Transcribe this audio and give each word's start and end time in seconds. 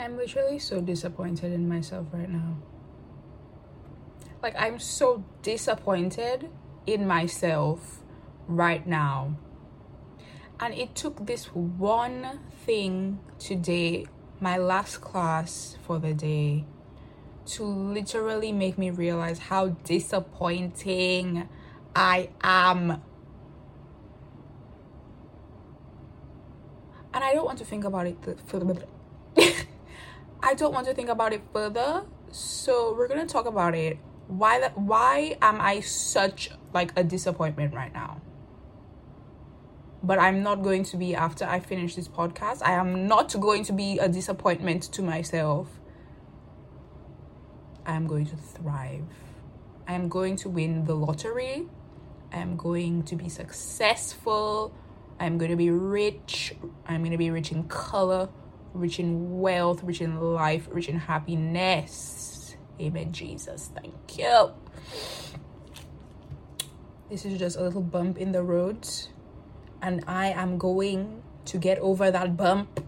I'm 0.00 0.16
literally 0.16 0.58
so 0.60 0.80
disappointed 0.80 1.52
in 1.52 1.68
myself 1.68 2.06
right 2.12 2.30
now. 2.30 2.56
Like, 4.42 4.54
I'm 4.56 4.78
so 4.78 5.24
disappointed 5.42 6.48
in 6.86 7.06
myself 7.06 7.98
right 8.46 8.86
now. 8.86 9.36
And 10.60 10.72
it 10.74 10.94
took 10.94 11.26
this 11.26 11.46
one 11.46 12.40
thing 12.64 13.18
today, 13.40 14.06
my 14.40 14.56
last 14.56 15.00
class 15.00 15.76
for 15.84 15.98
the 15.98 16.14
day, 16.14 16.64
to 17.46 17.64
literally 17.64 18.52
make 18.52 18.78
me 18.78 18.90
realize 18.90 19.38
how 19.38 19.68
disappointing 19.84 21.48
I 21.94 22.30
am. 22.40 23.02
And 27.12 27.24
I 27.24 27.34
don't 27.34 27.44
want 27.44 27.58
to 27.58 27.64
think 27.64 27.84
about 27.84 28.06
it 28.06 28.18
further. 28.46 28.84
I 30.42 30.54
don't 30.54 30.72
want 30.72 30.86
to 30.86 30.94
think 30.94 31.08
about 31.08 31.32
it 31.32 31.42
further. 31.52 32.04
So 32.30 32.94
we're 32.94 33.08
gonna 33.08 33.26
talk 33.26 33.46
about 33.46 33.74
it. 33.74 33.98
Why 34.28 34.60
that 34.60 34.78
why 34.78 35.36
am 35.40 35.60
I 35.60 35.80
such 35.80 36.50
like 36.74 36.92
a 36.96 37.04
disappointment 37.04 37.74
right 37.74 37.92
now? 37.92 38.20
But 40.02 40.18
I'm 40.18 40.42
not 40.42 40.62
going 40.62 40.84
to 40.84 40.96
be 40.96 41.14
after 41.14 41.44
I 41.44 41.58
finish 41.60 41.96
this 41.96 42.06
podcast. 42.06 42.62
I 42.62 42.72
am 42.72 43.08
not 43.08 43.38
going 43.40 43.64
to 43.64 43.72
be 43.72 43.98
a 43.98 44.08
disappointment 44.08 44.84
to 44.92 45.02
myself. 45.02 45.66
I 47.84 47.94
am 47.94 48.06
going 48.06 48.26
to 48.26 48.36
thrive. 48.36 49.04
I 49.88 49.94
am 49.94 50.08
going 50.08 50.36
to 50.36 50.48
win 50.50 50.84
the 50.84 50.94
lottery. 50.94 51.66
I 52.32 52.36
am 52.36 52.56
going 52.56 53.02
to 53.04 53.16
be 53.16 53.28
successful. 53.28 54.72
I'm 55.18 55.38
going 55.38 55.50
to 55.50 55.56
be 55.56 55.70
rich. 55.70 56.54
I'm 56.86 57.00
going 57.00 57.12
to 57.12 57.18
be 57.18 57.30
rich 57.30 57.50
in 57.50 57.64
color, 57.64 58.28
rich 58.74 58.98
in 58.98 59.40
wealth, 59.40 59.82
rich 59.82 60.00
in 60.00 60.20
life, 60.20 60.68
rich 60.70 60.88
in 60.88 60.98
happiness. 60.98 62.56
Amen, 62.80 63.12
Jesus. 63.12 63.70
Thank 63.74 64.18
you. 64.18 64.52
This 67.10 67.24
is 67.24 67.38
just 67.38 67.56
a 67.56 67.62
little 67.62 67.82
bump 67.82 68.18
in 68.18 68.32
the 68.32 68.42
road, 68.42 68.86
and 69.80 70.04
I 70.06 70.28
am 70.28 70.58
going 70.58 71.22
to 71.46 71.58
get 71.58 71.78
over 71.78 72.10
that 72.10 72.36
bump. 72.36 72.84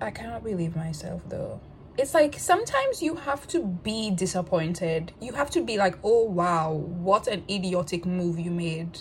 I 0.00 0.10
cannot 0.10 0.44
believe 0.44 0.76
myself 0.76 1.22
though. 1.28 1.60
It's 1.98 2.12
like 2.12 2.38
sometimes 2.38 3.02
you 3.02 3.16
have 3.16 3.48
to 3.48 3.64
be 3.64 4.10
disappointed. 4.10 5.12
You 5.20 5.32
have 5.32 5.50
to 5.52 5.62
be 5.62 5.78
like, 5.78 5.96
oh 6.04 6.24
wow, 6.24 6.72
what 6.72 7.26
an 7.26 7.42
idiotic 7.50 8.04
move 8.04 8.38
you 8.38 8.50
made. 8.50 9.00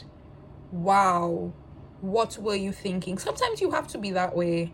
Wow, 0.71 1.53
what 2.05 2.37
were 2.37 2.55
you 2.55 2.71
thinking? 2.71 3.17
Sometimes 3.17 3.61
you 3.61 3.71
have 3.71 3.87
to 3.89 3.97
be 3.97 4.11
that 4.11 4.35
way. 4.35 4.71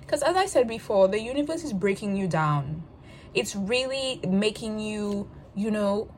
Because 0.00 0.22
as 0.22 0.36
I 0.36 0.46
said 0.46 0.68
before, 0.68 1.08
the 1.08 1.20
universe 1.20 1.64
is 1.64 1.72
breaking 1.72 2.16
you 2.16 2.28
down. 2.28 2.84
It's 3.32 3.56
really 3.56 4.20
making 4.26 4.78
you, 4.78 5.30
you 5.54 5.70
know, 5.70 6.10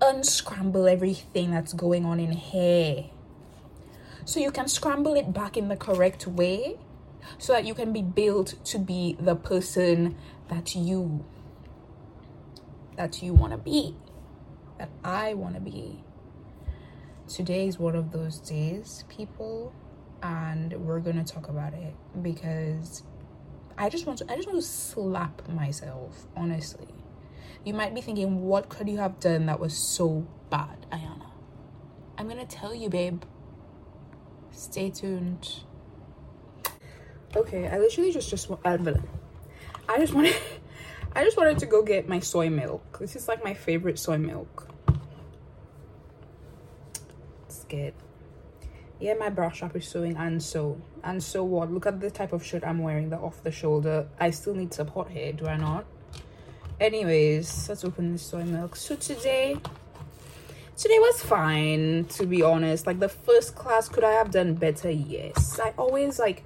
unscramble 0.00 0.88
everything 0.88 1.50
that's 1.50 1.72
going 1.72 2.04
on 2.04 2.20
in 2.20 2.32
here. 2.32 3.06
So 4.24 4.40
you 4.40 4.50
can 4.50 4.68
scramble 4.68 5.14
it 5.14 5.32
back 5.32 5.56
in 5.56 5.68
the 5.68 5.76
correct 5.76 6.26
way 6.26 6.78
so 7.38 7.52
that 7.52 7.64
you 7.64 7.74
can 7.74 7.92
be 7.92 8.02
built 8.02 8.54
to 8.64 8.78
be 8.78 9.16
the 9.20 9.36
person 9.36 10.16
that 10.48 10.74
you 10.74 11.24
that 12.96 13.22
you 13.22 13.34
want 13.34 13.52
to 13.52 13.58
be 13.58 13.96
that 14.78 14.88
I 15.02 15.34
want 15.34 15.54
to 15.54 15.60
be 15.60 16.03
today 17.28 17.66
is 17.66 17.78
one 17.78 17.96
of 17.96 18.12
those 18.12 18.38
days 18.38 19.04
people 19.08 19.72
and 20.22 20.72
we're 20.74 21.00
to 21.16 21.24
talk 21.24 21.48
about 21.48 21.72
it 21.74 21.94
because 22.22 23.02
I 23.76 23.88
just 23.88 24.06
want 24.06 24.18
to 24.18 24.32
I 24.32 24.36
just 24.36 24.48
want 24.48 24.60
to 24.60 24.66
slap 24.66 25.48
myself 25.48 26.26
honestly. 26.36 26.88
You 27.64 27.74
might 27.74 27.94
be 27.94 28.00
thinking 28.00 28.42
what 28.42 28.68
could 28.68 28.88
you 28.88 28.98
have 28.98 29.20
done 29.20 29.46
that 29.46 29.58
was 29.58 29.76
so 29.76 30.26
bad 30.50 30.86
Aiyanna? 30.92 31.30
I'm 32.18 32.28
to 32.38 32.46
tell 32.46 32.74
you 32.74 32.88
babe. 32.88 33.22
Stay 34.50 34.90
tuned. 34.90 35.48
Okay 37.34 37.66
i 37.68 37.78
literally 37.78 38.12
just 38.12 38.30
just 38.30 38.50
uh, 38.50 38.78
i 39.88 39.98
just 39.98 40.14
wanted 40.14 40.36
i 41.16 41.24
just 41.24 41.36
wanted 41.36 41.58
to 41.58 41.66
go 41.66 41.82
get 41.82 42.08
my 42.08 42.20
soy 42.20 42.50
milk. 42.50 42.98
This 43.00 43.16
is 43.16 43.28
like 43.28 43.42
my 43.42 43.54
favorite 43.54 43.98
soy 43.98 44.18
milk 44.18 44.73
let's 47.72 47.94
yeah 49.00 49.14
my 49.14 49.28
bra 49.28 49.50
strap 49.50 49.74
is 49.76 49.86
sewing 49.86 50.16
and 50.16 50.42
so 50.42 50.80
and 51.02 51.22
so 51.22 51.44
what? 51.44 51.70
Look 51.70 51.86
at 51.86 52.00
the 52.00 52.10
type 52.10 52.32
of 52.32 52.44
shirt 52.44 52.64
i'm 52.64 52.78
wearing 52.78 53.10
the 53.10 53.18
off 53.18 53.42
the 53.42 53.50
shoulder. 53.50 54.06
I 54.18 54.30
still 54.30 54.54
need 54.54 54.72
support 54.72 55.10
here 55.10 55.32
do 55.32 55.46
i 55.46 55.56
not? 55.56 55.84
Anyways 56.80 57.68
let's 57.68 57.84
open 57.84 58.12
this 58.12 58.22
soy 58.22 58.44
milk. 58.44 58.76
So 58.76 58.96
today 58.96 59.56
today 60.76 60.98
was 60.98 61.22
fine 61.22 62.06
to 62.10 62.26
be 62.26 62.42
honest. 62.42 62.86
Like 62.86 63.00
the 63.00 63.08
first 63.08 63.54
class 63.54 63.88
could 63.88 64.04
i 64.04 64.12
have 64.12 64.30
done 64.30 64.54
better? 64.54 64.90
Yes. 64.90 65.58
I 65.60 65.72
always 65.76 66.18
like 66.18 66.44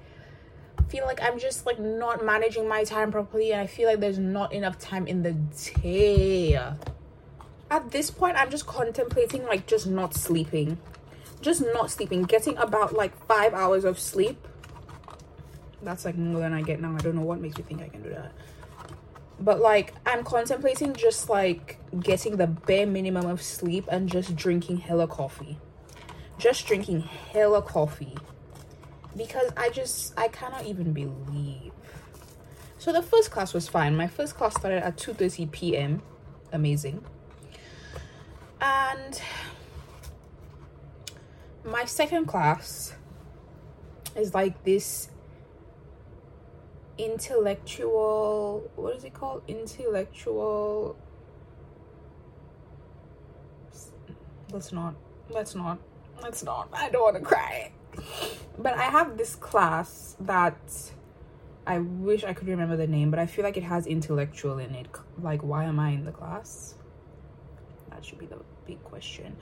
feel 0.89 1.05
like 1.05 1.21
I'm 1.21 1.39
just 1.39 1.65
like 1.65 1.79
not 1.79 2.25
managing 2.25 2.67
my 2.67 2.83
time 2.83 3.11
properly 3.11 3.51
and 3.51 3.61
I 3.61 3.67
feel 3.67 3.87
like 3.87 3.99
there's 3.99 4.19
not 4.19 4.51
enough 4.51 4.79
time 4.79 5.07
in 5.07 5.21
the 5.21 5.33
day. 5.33 6.59
At 7.71 7.91
this 7.91 8.09
point, 8.09 8.35
I'm 8.35 8.49
just 8.49 8.65
contemplating 8.65 9.45
like 9.45 9.67
just 9.67 9.85
not 9.85 10.15
sleeping. 10.15 10.79
Just 11.41 11.61
not 11.73 11.89
sleeping. 11.91 12.23
Getting 12.23 12.57
about 12.57 12.93
like 12.93 13.15
five 13.27 13.53
hours 13.53 13.85
of 13.85 13.99
sleep. 13.99 14.47
That's 15.81 16.05
like 16.05 16.17
more 16.17 16.41
than 16.41 16.53
I 16.53 16.61
get 16.61 16.81
now. 16.81 16.93
I 16.93 16.97
don't 16.97 17.15
know 17.15 17.21
what 17.21 17.39
makes 17.39 17.57
me 17.57 17.63
think 17.63 17.81
I 17.81 17.87
can 17.87 18.01
do 18.01 18.09
that. 18.09 18.33
But 19.39 19.59
like 19.59 19.93
I'm 20.05 20.23
contemplating 20.23 20.93
just 20.93 21.29
like 21.29 21.79
getting 21.99 22.37
the 22.37 22.47
bare 22.47 22.85
minimum 22.85 23.25
of 23.25 23.41
sleep 23.41 23.85
and 23.89 24.09
just 24.09 24.35
drinking 24.35 24.77
hella 24.77 25.07
coffee. 25.07 25.57
Just 26.37 26.67
drinking 26.67 27.01
hella 27.01 27.61
coffee 27.61 28.15
because 29.15 29.51
I 29.57 29.69
just 29.69 30.13
I 30.17 30.27
cannot 30.27 30.65
even 30.65 30.93
believe. 30.93 31.71
So 32.77 32.93
the 32.93 33.01
first 33.01 33.31
class 33.31 33.53
was 33.53 33.67
fine. 33.67 33.95
My 33.95 34.07
first 34.07 34.35
class 34.35 34.55
started 34.55 34.83
at 34.83 34.97
2:30 34.97 35.51
p.m. 35.51 36.01
Amazing. 36.51 37.03
And 38.61 39.21
my 41.71 41.85
second 41.85 42.25
class 42.25 42.93
is 44.15 44.33
like 44.33 44.63
this 44.63 45.09
intellectual 46.97 48.69
what 48.75 48.95
is 48.95 49.03
it 49.05 49.13
called 49.13 49.41
intellectual 49.47 50.97
let's 54.51 54.71
not 54.73 54.95
let's 55.29 55.55
not 55.55 55.77
let's 56.21 56.43
not 56.43 56.67
i 56.73 56.89
don't 56.89 57.03
want 57.03 57.15
to 57.15 57.21
cry 57.21 57.71
but 58.57 58.73
I 58.73 58.83
have 58.83 59.17
this 59.17 59.35
class 59.35 60.15
that 60.19 60.57
I 61.65 61.79
wish 61.79 62.23
I 62.23 62.33
could 62.33 62.47
remember 62.47 62.75
the 62.75 62.87
name, 62.87 63.09
but 63.09 63.19
I 63.19 63.25
feel 63.25 63.43
like 63.43 63.57
it 63.57 63.63
has 63.63 63.87
intellectual 63.87 64.57
in 64.57 64.75
it. 64.75 64.87
Like, 65.21 65.41
why 65.41 65.65
am 65.65 65.79
I 65.79 65.91
in 65.91 66.05
the 66.05 66.11
class? 66.11 66.75
That 67.89 68.03
should 68.03 68.19
be 68.19 68.25
the 68.25 68.39
big 68.65 68.83
question. 68.83 69.37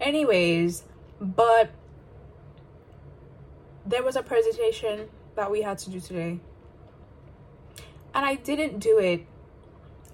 Anyways, 0.00 0.84
but 1.20 1.70
there 3.84 4.02
was 4.02 4.16
a 4.16 4.22
presentation 4.22 5.08
that 5.36 5.50
we 5.50 5.62
had 5.62 5.78
to 5.78 5.90
do 5.90 6.00
today. 6.00 6.40
And 8.14 8.24
I 8.24 8.34
didn't 8.34 8.78
do 8.78 8.98
it. 8.98 9.26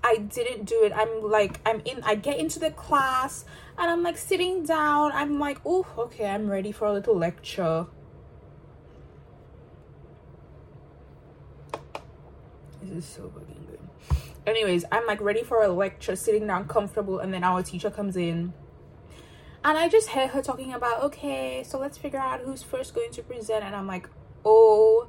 I 0.04 0.16
didn't 0.16 0.64
do 0.64 0.82
it. 0.82 0.92
I'm 0.94 1.22
like, 1.30 1.60
I'm 1.64 1.80
in, 1.84 2.02
I 2.02 2.16
get 2.16 2.38
into 2.38 2.58
the 2.58 2.70
class 2.70 3.44
and 3.78 3.90
I'm 3.90 4.02
like 4.02 4.18
sitting 4.18 4.64
down. 4.64 5.12
I'm 5.12 5.38
like, 5.38 5.58
oh, 5.64 5.86
okay, 5.96 6.26
I'm 6.26 6.50
ready 6.50 6.72
for 6.72 6.86
a 6.86 6.92
little 6.92 7.16
lecture. 7.16 7.86
This 12.82 13.04
is 13.04 13.04
so 13.04 13.30
fucking 13.30 13.66
good. 13.70 13.78
Anyways, 14.44 14.84
I'm 14.90 15.06
like 15.06 15.20
ready 15.20 15.44
for 15.44 15.62
a 15.62 15.68
lecture, 15.68 16.16
sitting 16.16 16.48
down 16.48 16.66
comfortable, 16.66 17.20
and 17.20 17.32
then 17.32 17.44
our 17.44 17.62
teacher 17.62 17.90
comes 17.90 18.16
in. 18.16 18.52
And 19.64 19.78
I 19.78 19.88
just 19.88 20.08
hear 20.08 20.26
her 20.26 20.42
talking 20.42 20.72
about, 20.72 21.02
okay, 21.04 21.62
so 21.64 21.78
let's 21.78 21.96
figure 21.96 22.18
out 22.18 22.40
who's 22.40 22.62
first 22.62 22.94
going 22.94 23.12
to 23.12 23.22
present. 23.22 23.64
And 23.64 23.76
I'm 23.76 23.86
like, 23.86 24.08
oh 24.44 25.08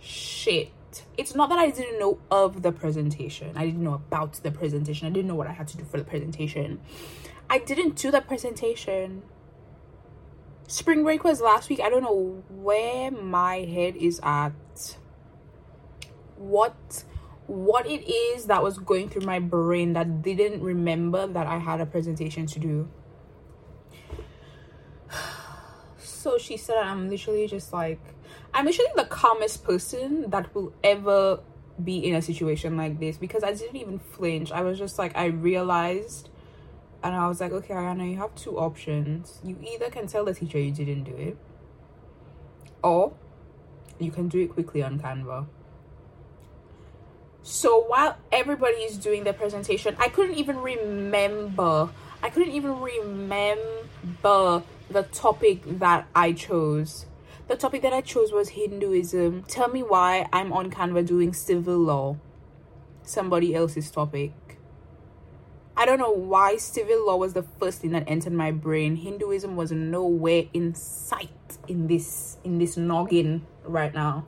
shit. 0.00 0.70
It's 1.16 1.34
not 1.34 1.48
that 1.48 1.58
I 1.58 1.70
didn't 1.70 1.98
know 1.98 2.18
of 2.30 2.62
the 2.62 2.72
presentation. 2.72 3.52
I 3.56 3.64
didn't 3.66 3.82
know 3.82 3.94
about 3.94 4.34
the 4.42 4.50
presentation. 4.50 5.06
I 5.06 5.10
didn't 5.10 5.28
know 5.28 5.34
what 5.34 5.46
I 5.46 5.52
had 5.52 5.68
to 5.68 5.76
do 5.76 5.84
for 5.84 5.98
the 5.98 6.04
presentation. 6.04 6.80
I 7.48 7.58
didn't 7.58 7.96
do 7.96 8.10
the 8.10 8.20
presentation. 8.20 9.22
Spring 10.66 11.02
break 11.02 11.24
was 11.24 11.40
last 11.40 11.68
week. 11.68 11.80
I 11.80 11.88
don't 11.88 12.02
know 12.02 12.42
where 12.48 13.10
my 13.10 13.58
head 13.58 13.96
is 13.96 14.20
at 14.22 14.52
what 16.36 17.04
what 17.46 17.86
it 17.86 18.08
is 18.08 18.46
that 18.46 18.62
was 18.62 18.78
going 18.78 19.10
through 19.10 19.26
my 19.26 19.38
brain 19.38 19.92
that 19.92 20.22
didn't 20.22 20.62
remember 20.62 21.26
that 21.26 21.46
I 21.46 21.58
had 21.58 21.80
a 21.80 21.86
presentation 21.86 22.46
to 22.46 22.58
do. 22.58 22.88
So 26.24 26.38
she 26.38 26.56
said 26.56 26.78
I'm 26.78 27.10
literally 27.10 27.46
just 27.46 27.70
like 27.74 28.00
I'm 28.54 28.64
literally 28.64 28.92
the 28.96 29.04
calmest 29.04 29.62
person 29.62 30.30
that 30.30 30.54
will 30.54 30.72
ever 30.82 31.40
be 31.82 31.98
in 31.98 32.14
a 32.14 32.22
situation 32.22 32.78
like 32.78 32.98
this 32.98 33.18
because 33.18 33.44
I 33.44 33.52
didn't 33.52 33.76
even 33.76 33.98
flinch. 33.98 34.50
I 34.50 34.62
was 34.62 34.78
just 34.78 34.98
like, 34.98 35.14
I 35.18 35.26
realized 35.26 36.30
and 37.02 37.14
I 37.14 37.28
was 37.28 37.42
like, 37.42 37.52
okay, 37.52 37.74
Aiyanna, 37.74 38.10
you 38.10 38.16
have 38.16 38.34
two 38.36 38.56
options. 38.56 39.38
You 39.44 39.58
either 39.70 39.90
can 39.90 40.06
tell 40.06 40.24
the 40.24 40.32
teacher 40.32 40.58
you 40.58 40.72
didn't 40.72 41.04
do 41.04 41.14
it, 41.14 41.36
or 42.82 43.12
you 43.98 44.10
can 44.10 44.28
do 44.28 44.38
it 44.40 44.48
quickly 44.48 44.82
on 44.82 44.98
Canva. 44.98 45.46
So 47.42 47.84
while 47.84 48.16
everybody 48.32 48.76
is 48.76 48.96
doing 48.96 49.24
their 49.24 49.34
presentation, 49.34 49.94
I 49.98 50.08
couldn't 50.08 50.36
even 50.36 50.56
remember. 50.56 51.90
I 52.22 52.30
couldn't 52.30 52.54
even 52.54 52.80
remember 52.80 54.62
the 54.90 55.02
topic 55.04 55.62
that 55.78 56.06
I 56.14 56.32
chose. 56.32 57.06
The 57.48 57.56
topic 57.56 57.82
that 57.82 57.92
I 57.92 58.00
chose 58.00 58.32
was 58.32 58.50
Hinduism. 58.50 59.44
Tell 59.44 59.68
me 59.68 59.82
why 59.82 60.28
I'm 60.32 60.52
on 60.52 60.70
Canva 60.70 61.06
doing 61.06 61.32
civil 61.32 61.78
law. 61.78 62.16
Somebody 63.02 63.54
else's 63.54 63.90
topic. 63.90 64.32
I 65.76 65.86
don't 65.86 65.98
know 65.98 66.12
why 66.12 66.56
civil 66.56 67.06
law 67.06 67.16
was 67.16 67.32
the 67.32 67.42
first 67.42 67.80
thing 67.80 67.90
that 67.90 68.04
entered 68.06 68.32
my 68.32 68.52
brain. 68.52 68.96
Hinduism 68.96 69.56
was 69.56 69.72
nowhere 69.72 70.44
in 70.52 70.74
sight 70.74 71.58
in 71.66 71.88
this 71.88 72.38
in 72.44 72.58
this 72.58 72.76
noggin 72.76 73.44
right 73.64 73.92
now. 73.92 74.26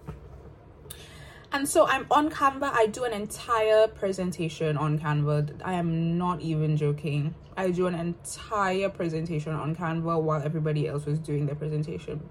And 1.56 1.66
so 1.66 1.86
I'm 1.86 2.06
on 2.10 2.28
Canva. 2.28 2.70
I 2.74 2.84
do 2.84 3.04
an 3.04 3.14
entire 3.14 3.88
presentation 3.88 4.76
on 4.76 4.98
Canva. 4.98 5.58
I 5.64 5.72
am 5.72 6.18
not 6.18 6.42
even 6.42 6.76
joking. 6.76 7.34
I 7.56 7.70
do 7.70 7.86
an 7.86 7.94
entire 7.94 8.90
presentation 8.90 9.54
on 9.54 9.74
Canva 9.74 10.20
while 10.20 10.42
everybody 10.42 10.86
else 10.86 11.06
was 11.06 11.18
doing 11.18 11.46
their 11.46 11.54
presentation. 11.54 12.28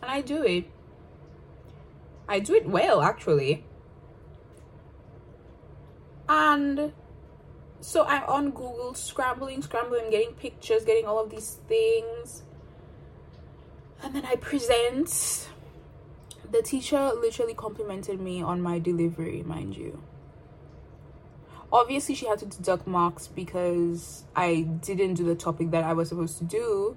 And 0.00 0.10
I 0.10 0.22
do 0.22 0.42
it. 0.42 0.70
I 2.26 2.40
do 2.40 2.54
it 2.54 2.66
well 2.66 3.02
actually 3.02 3.66
and 6.30 6.94
so 7.82 8.06
I'm 8.06 8.22
on 8.24 8.50
Google 8.52 8.94
scrambling, 8.94 9.60
scrambling, 9.60 10.08
getting 10.10 10.32
pictures, 10.32 10.82
getting 10.86 11.04
all 11.04 11.22
of 11.22 11.28
these 11.28 11.58
things. 11.68 12.44
And 14.02 14.14
then 14.14 14.24
I 14.24 14.36
present. 14.36 15.50
The 16.50 16.62
teacher 16.62 17.12
literally 17.14 17.54
complimented 17.54 18.20
me 18.20 18.42
on 18.42 18.60
my 18.60 18.80
delivery, 18.80 19.42
mind 19.44 19.76
you. 19.76 20.02
Obviously, 21.72 22.16
she 22.16 22.26
had 22.26 22.38
to 22.40 22.46
deduct 22.46 22.86
marks 22.88 23.28
because 23.28 24.24
I 24.34 24.62
didn't 24.62 25.14
do 25.14 25.24
the 25.24 25.36
topic 25.36 25.70
that 25.70 25.84
I 25.84 25.92
was 25.92 26.08
supposed 26.08 26.38
to 26.38 26.44
do. 26.44 26.96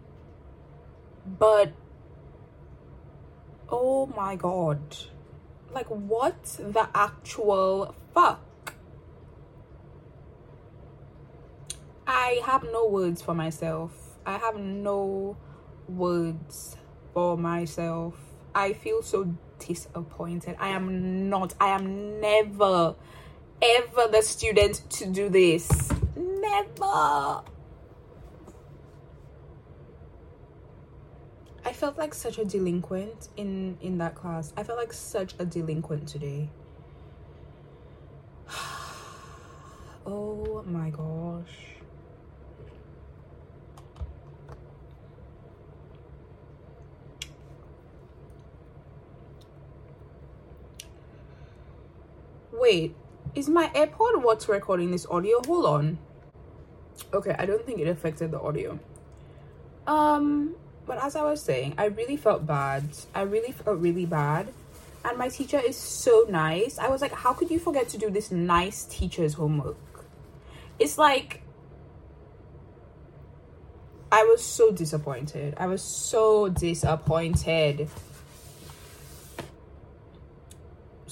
But 1.25 1.73
oh 3.69 4.07
my 4.07 4.35
god. 4.35 4.97
Like, 5.71 5.87
what 5.87 6.43
the 6.59 6.89
actual 6.95 7.93
fuck? 8.13 8.73
I 12.07 12.41
have 12.45 12.63
no 12.63 12.87
words 12.87 13.21
for 13.21 13.35
myself. 13.35 13.91
I 14.25 14.37
have 14.37 14.57
no 14.57 15.37
words 15.87 16.75
for 17.13 17.37
myself. 17.37 18.15
I 18.55 18.73
feel 18.73 19.01
so 19.01 19.35
disappointed. 19.59 20.55
I 20.59 20.69
am 20.69 21.29
not, 21.29 21.53
I 21.59 21.69
am 21.69 22.19
never, 22.21 22.95
ever 23.61 24.07
the 24.11 24.21
student 24.21 24.81
to 24.91 25.05
do 25.07 25.29
this. 25.29 25.89
Never. 26.15 27.43
I 31.65 31.71
felt 31.71 31.97
like 31.97 32.13
such 32.13 32.37
a 32.37 32.45
delinquent 32.45 33.29
in 33.37 33.77
in 33.81 33.97
that 33.99 34.15
class. 34.15 34.53
I 34.57 34.63
felt 34.63 34.77
like 34.77 34.93
such 34.93 35.33
a 35.39 35.45
delinquent 35.45 36.07
today. 36.07 36.49
oh 40.05 40.63
my 40.67 40.89
gosh. 40.89 41.02
Wait, 52.63 52.95
is 53.35 53.49
my 53.49 53.67
AirPod 53.75 54.23
what's 54.23 54.47
recording 54.47 54.91
this 54.91 55.05
audio? 55.07 55.41
Hold 55.45 55.65
on. 55.65 55.97
Okay, 57.13 57.35
I 57.37 57.45
don't 57.45 57.65
think 57.65 57.81
it 57.81 57.89
affected 57.89 58.31
the 58.31 58.39
audio. 58.39 58.79
Um, 59.85 60.55
but 60.85 60.97
as 61.03 61.17
I 61.17 61.23
was 61.23 61.41
saying, 61.41 61.73
I 61.77 61.87
really 61.87 62.15
felt 62.15 62.47
bad. 62.47 62.85
I 63.13 63.23
really 63.23 63.51
felt 63.51 63.79
really 63.79 64.05
bad. 64.05 64.53
And 65.03 65.17
my 65.17 65.27
teacher 65.27 65.59
is 65.59 65.75
so 65.75 66.25
nice. 66.29 66.79
I 66.79 66.87
was 66.87 67.01
like, 67.01 67.11
how 67.11 67.33
could 67.33 67.51
you 67.51 67.59
forget 67.59 67.89
to 67.89 67.97
do 67.97 68.09
this 68.09 68.31
nice 68.31 68.85
teacher's 68.85 69.33
homework? 69.33 70.05
It's 70.79 70.97
like 70.97 71.41
I 74.09 74.23
was 74.23 74.41
so 74.41 74.71
disappointed. 74.71 75.55
I 75.57 75.67
was 75.67 75.81
so 75.81 76.47
disappointed. 76.47 77.89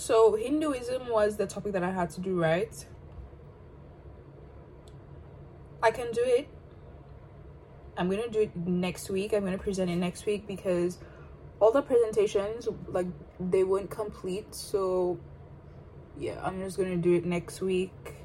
So 0.01 0.33
Hinduism 0.33 1.09
was 1.09 1.37
the 1.37 1.45
topic 1.45 1.73
that 1.73 1.83
I 1.83 1.91
had 1.91 2.09
to 2.11 2.21
do, 2.21 2.41
right? 2.41 2.73
I 5.83 5.91
can 5.91 6.11
do 6.11 6.23
it. 6.23 6.49
I'm 7.95 8.09
gonna 8.09 8.27
do 8.27 8.39
it 8.39 8.55
next 8.55 9.11
week. 9.11 9.31
I'm 9.31 9.43
gonna 9.43 9.59
present 9.59 9.91
it 9.91 9.97
next 9.97 10.25
week 10.25 10.47
because 10.47 10.97
all 11.59 11.71
the 11.71 11.83
presentations 11.83 12.67
like 12.87 13.05
they 13.39 13.63
weren't 13.63 13.91
complete. 13.91 14.55
So 14.55 15.19
yeah, 16.17 16.41
I'm 16.43 16.59
just 16.63 16.79
gonna 16.79 16.97
do 16.97 17.13
it 17.13 17.23
next 17.23 17.61
week. 17.61 18.15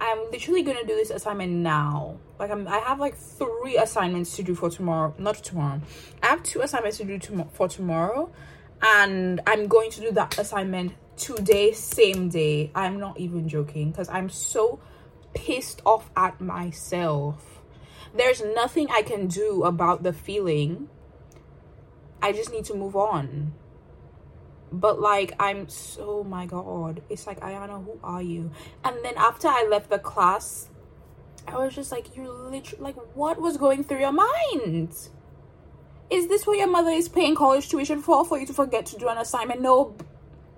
I'm 0.00 0.30
literally 0.30 0.62
gonna 0.62 0.86
do 0.86 0.94
this 0.94 1.10
assignment 1.10 1.50
now. 1.50 2.20
Like 2.38 2.52
I'm, 2.52 2.68
I 2.68 2.78
have 2.78 3.00
like 3.00 3.16
three 3.16 3.76
assignments 3.76 4.36
to 4.36 4.44
do 4.44 4.54
for 4.54 4.70
tomorrow. 4.70 5.14
Not 5.18 5.34
tomorrow. 5.34 5.80
I 6.22 6.28
have 6.28 6.44
two 6.44 6.60
assignments 6.60 6.98
to 6.98 7.04
do 7.04 7.18
to- 7.18 7.48
for 7.52 7.66
tomorrow 7.66 8.30
and 8.84 9.40
I'm 9.46 9.66
going 9.66 9.90
to 9.92 10.00
do 10.00 10.12
that 10.12 10.38
assignment 10.38 10.92
today, 11.16 11.72
same 11.72 12.28
day. 12.28 12.70
I'm 12.74 13.00
not 13.00 13.18
even 13.18 13.48
joking 13.48 13.90
because 13.90 14.10
I'm 14.10 14.28
so 14.28 14.78
pissed 15.32 15.80
off 15.86 16.10
at 16.14 16.38
myself. 16.40 17.62
There's 18.14 18.42
nothing 18.42 18.88
I 18.90 19.02
can 19.02 19.26
do 19.26 19.64
about 19.64 20.02
the 20.02 20.12
feeling. 20.12 20.90
I 22.20 22.32
just 22.32 22.52
need 22.52 22.66
to 22.66 22.74
move 22.74 22.94
on. 22.94 23.54
But 24.70 25.00
like 25.00 25.32
I'm 25.40 25.68
so 25.68 26.20
oh 26.20 26.24
my 26.24 26.44
god. 26.44 27.02
It's 27.08 27.26
like 27.26 27.40
Aiyanna, 27.40 27.84
who 27.84 27.98
are 28.04 28.22
you? 28.22 28.50
And 28.84 28.96
then 29.02 29.14
after 29.16 29.48
I 29.48 29.66
left 29.70 29.88
the 29.88 29.98
class, 29.98 30.68
I 31.46 31.56
was 31.56 31.74
just 31.74 31.90
like, 31.90 32.16
you're 32.16 32.28
literally 32.28 32.82
like, 32.84 32.96
what 33.16 33.40
was 33.40 33.56
going 33.56 33.84
through 33.84 34.00
your 34.00 34.12
mind? 34.12 34.94
Is 36.14 36.28
this 36.28 36.46
what 36.46 36.56
your 36.56 36.68
mother 36.68 36.90
is 36.90 37.08
paying 37.08 37.34
college 37.34 37.68
tuition 37.68 38.00
for? 38.00 38.24
For 38.24 38.38
you 38.38 38.46
to 38.46 38.52
forget 38.52 38.86
to 38.86 38.96
do 38.96 39.08
an 39.08 39.18
assignment? 39.18 39.60
No, 39.60 39.96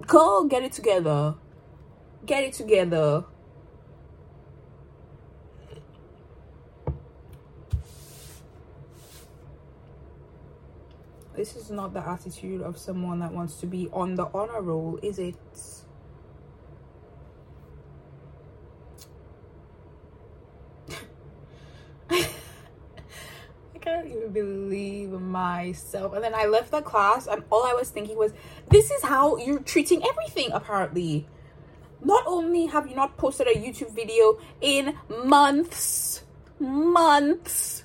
girl, 0.06 0.44
get 0.44 0.62
it 0.62 0.72
together. 0.72 1.34
Get 2.26 2.44
it 2.44 2.52
together. 2.52 3.24
This 11.34 11.56
is 11.56 11.70
not 11.70 11.94
the 11.94 12.06
attitude 12.06 12.60
of 12.60 12.76
someone 12.76 13.20
that 13.20 13.32
wants 13.32 13.56
to 13.60 13.66
be 13.66 13.88
on 13.94 14.14
the 14.14 14.26
honor 14.34 14.60
roll, 14.60 14.98
is 15.02 15.18
it? 15.18 15.36
can't 23.86 24.08
even 24.08 24.25
believe 24.36 25.10
myself. 25.10 26.12
And 26.12 26.22
then 26.22 26.34
I 26.34 26.44
left 26.46 26.70
the 26.70 26.82
class, 26.82 27.26
and 27.26 27.42
all 27.50 27.64
I 27.64 27.72
was 27.72 27.88
thinking 27.90 28.18
was, 28.18 28.32
this 28.70 28.90
is 28.90 29.02
how 29.02 29.36
you're 29.38 29.60
treating 29.60 30.02
everything, 30.06 30.50
apparently. 30.52 31.26
Not 32.02 32.24
only 32.26 32.66
have 32.66 32.86
you 32.86 32.94
not 32.94 33.16
posted 33.16 33.46
a 33.46 33.54
YouTube 33.54 33.94
video 33.94 34.38
in 34.60 34.94
months, 35.08 36.22
months, 36.58 37.84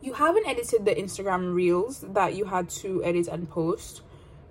you 0.00 0.14
haven't 0.14 0.46
edited 0.48 0.84
the 0.84 0.94
Instagram 0.94 1.54
reels 1.54 2.00
that 2.00 2.34
you 2.34 2.46
had 2.46 2.68
to 2.82 3.04
edit 3.04 3.28
and 3.28 3.48
post. 3.48 4.02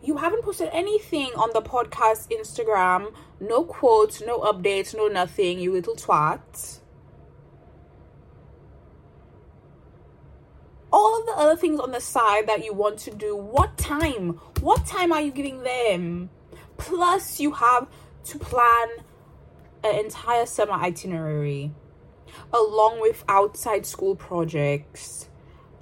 You 0.02 0.18
haven't 0.18 0.44
posted 0.44 0.70
anything 0.72 1.32
on 1.36 1.50
the 1.54 1.62
podcast 1.62 2.32
Instagram. 2.32 3.14
No 3.42 3.66
quotes, 3.66 4.22
no 4.22 4.40
updates, 4.40 4.96
no 4.96 5.08
nothing, 5.08 5.60
you 5.60 5.74
little 5.74 5.96
twat 5.96 6.81
all 11.02 11.20
of 11.20 11.26
the 11.26 11.34
other 11.34 11.56
things 11.56 11.80
on 11.80 11.92
the 11.92 12.00
side 12.00 12.48
that 12.48 12.64
you 12.64 12.74
want 12.74 12.98
to 13.00 13.12
do 13.12 13.36
what 13.36 13.78
time 13.78 14.40
what 14.60 14.86
time 14.86 15.12
are 15.12 15.22
you 15.22 15.32
giving 15.32 15.64
them 15.64 16.30
plus 16.78 17.40
you 17.40 17.52
have 17.52 17.88
to 18.24 18.38
plan 18.38 18.88
an 19.84 19.96
entire 19.96 20.46
summer 20.46 20.74
itinerary 20.74 21.72
along 22.54 23.02
with 23.02 23.24
outside 23.28 23.86
school 23.86 24.16
projects 24.16 25.28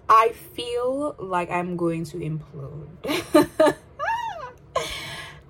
I 0.09 0.29
feel 0.29 1.15
like 1.19 1.51
I'm 1.51 1.77
going 1.77 2.03
to 2.05 2.17
implode. 2.17 2.87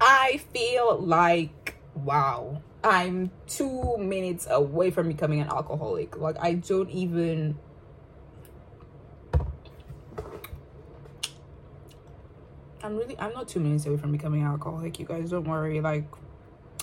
I 0.02 0.42
feel 0.54 1.00
like, 1.00 1.76
wow, 1.96 2.62
I'm 2.84 3.32
two 3.48 3.98
minutes 3.98 4.48
away 4.50 4.92
from 4.92 5.08
becoming 5.08 5.40
an 5.40 5.48
alcoholic. 5.48 6.18
Like, 6.18 6.36
I 6.42 6.56
don't 6.56 6.90
even. 6.90 7.58
I'm 12.84 12.96
really, 12.96 13.18
I'm 13.20 13.34
not 13.34 13.48
two 13.48 13.60
minutes 13.60 13.86
away 13.86 13.98
from 13.98 14.12
becoming 14.12 14.44
alcoholic. 14.44 15.00
You 15.00 15.06
guys 15.06 15.32
don't 15.32 15.48
worry. 15.48 15.82
Like, 15.82 16.06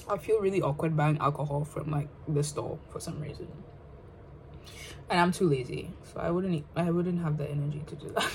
I 0.08 0.18
feel 0.18 0.40
really 0.40 0.62
awkward 0.62 0.96
buying 0.96 1.18
alcohol 1.18 1.64
from 1.64 1.90
like 1.90 2.08
the 2.28 2.42
store 2.42 2.78
for 2.90 3.00
some 3.00 3.20
reason 3.20 3.48
and 5.08 5.20
I'm 5.20 5.32
too 5.32 5.48
lazy, 5.48 5.90
so 6.12 6.20
I 6.20 6.30
wouldn't 6.30 6.64
I 6.74 6.90
wouldn't 6.90 7.22
have 7.22 7.38
the 7.38 7.48
energy 7.48 7.82
to 7.86 7.94
do 7.94 8.08
that. 8.16 8.30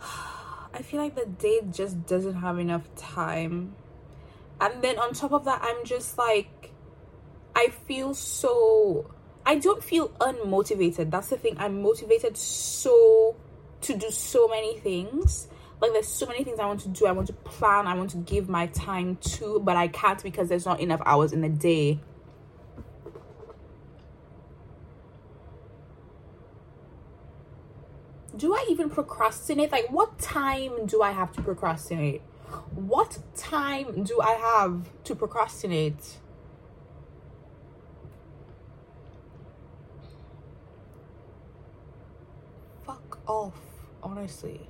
I 0.74 0.82
feel 0.82 1.00
like 1.00 1.14
the 1.16 1.26
date 1.26 1.72
just 1.72 2.06
doesn't 2.06 2.34
have 2.34 2.58
enough 2.58 2.82
time. 2.94 3.74
And 4.60 4.82
then 4.82 4.98
on 4.98 5.12
top 5.12 5.32
of 5.32 5.44
that, 5.44 5.60
I'm 5.62 5.84
just 5.84 6.16
like 6.18 6.70
I 7.54 7.68
feel 7.86 8.14
so 8.14 9.10
I 9.44 9.56
don't 9.56 9.82
feel 9.82 10.10
unmotivated. 10.20 11.10
That's 11.10 11.28
the 11.28 11.36
thing. 11.36 11.56
I'm 11.58 11.82
motivated 11.82 12.36
so 12.36 13.34
to 13.82 13.96
do 13.96 14.10
so 14.10 14.48
many 14.48 14.78
things. 14.78 15.48
Like 15.80 15.92
there's 15.92 16.08
so 16.08 16.26
many 16.26 16.42
things 16.42 16.58
I 16.58 16.66
want 16.66 16.80
to 16.80 16.88
do. 16.88 17.06
I 17.06 17.12
want 17.12 17.28
to 17.28 17.34
plan. 17.34 17.86
I 17.86 17.94
want 17.94 18.10
to 18.10 18.18
give 18.18 18.48
my 18.48 18.66
time 18.68 19.16
to, 19.16 19.60
but 19.60 19.76
I 19.76 19.88
can't 19.88 20.22
because 20.22 20.48
there's 20.48 20.66
not 20.66 20.80
enough 20.80 21.02
hours 21.04 21.32
in 21.32 21.42
the 21.42 21.48
day. 21.48 22.00
do 28.36 28.54
I 28.54 28.66
even 28.68 28.90
procrastinate? 28.90 29.72
Like, 29.72 29.90
what 29.90 30.18
time 30.18 30.86
do 30.86 31.02
I 31.02 31.12
have 31.12 31.32
to 31.32 31.42
procrastinate? 31.42 32.22
What 32.74 33.18
time 33.36 34.04
do 34.04 34.20
I 34.20 34.32
have 34.32 34.88
to 35.04 35.14
procrastinate? 35.14 36.18
Fuck 42.84 43.14
Oh, 43.28 43.46
off, 43.46 43.54
honestly. 44.02 44.68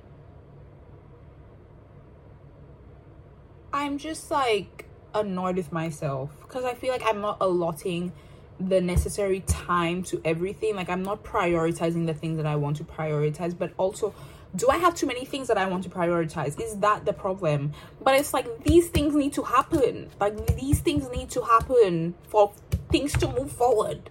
I'm 3.71 3.97
just 3.97 4.31
like 4.31 4.85
annoyed 5.13 5.57
with 5.57 5.71
myself 5.71 6.31
because 6.41 6.65
I 6.65 6.73
feel 6.73 6.91
like 6.91 7.03
I'm 7.05 7.21
not 7.21 7.37
allotting 7.41 8.11
the 8.59 8.81
necessary 8.81 9.41
time 9.41 10.03
to 10.03 10.21
everything. 10.25 10.75
Like 10.75 10.89
I'm 10.89 11.03
not 11.03 11.23
prioritizing 11.23 12.07
the 12.07 12.13
things 12.13 12.37
that 12.37 12.45
I 12.45 12.55
want 12.55 12.77
to 12.77 12.83
prioritize, 12.83 13.57
but 13.57 13.73
also 13.77 14.15
do 14.55 14.69
I 14.69 14.77
have 14.77 14.95
too 14.95 15.05
many 15.05 15.25
things 15.25 15.49
that 15.49 15.57
I 15.57 15.67
want 15.67 15.83
to 15.83 15.89
prioritize? 15.89 16.59
Is 16.59 16.77
that 16.77 17.05
the 17.05 17.13
problem? 17.13 17.73
But 18.01 18.15
it's 18.15 18.33
like 18.33 18.63
these 18.63 18.89
things 18.89 19.13
need 19.13 19.33
to 19.33 19.43
happen. 19.43 20.09
Like 20.19 20.57
these 20.57 20.79
things 20.79 21.09
need 21.09 21.29
to 21.31 21.43
happen 21.43 22.15
for 22.27 22.53
things 22.89 23.13
to 23.13 23.31
move 23.31 23.51
forward. 23.51 24.09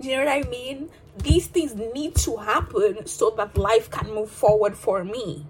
Do 0.00 0.08
you 0.08 0.16
know 0.16 0.24
what 0.24 0.46
I 0.46 0.48
mean? 0.48 0.90
These 1.18 1.46
things 1.46 1.74
need 1.74 2.14
to 2.16 2.36
happen 2.36 3.06
so 3.06 3.30
that 3.36 3.56
life 3.56 3.90
can 3.90 4.14
move 4.14 4.30
forward 4.30 4.76
for 4.76 5.02
me. 5.02 5.46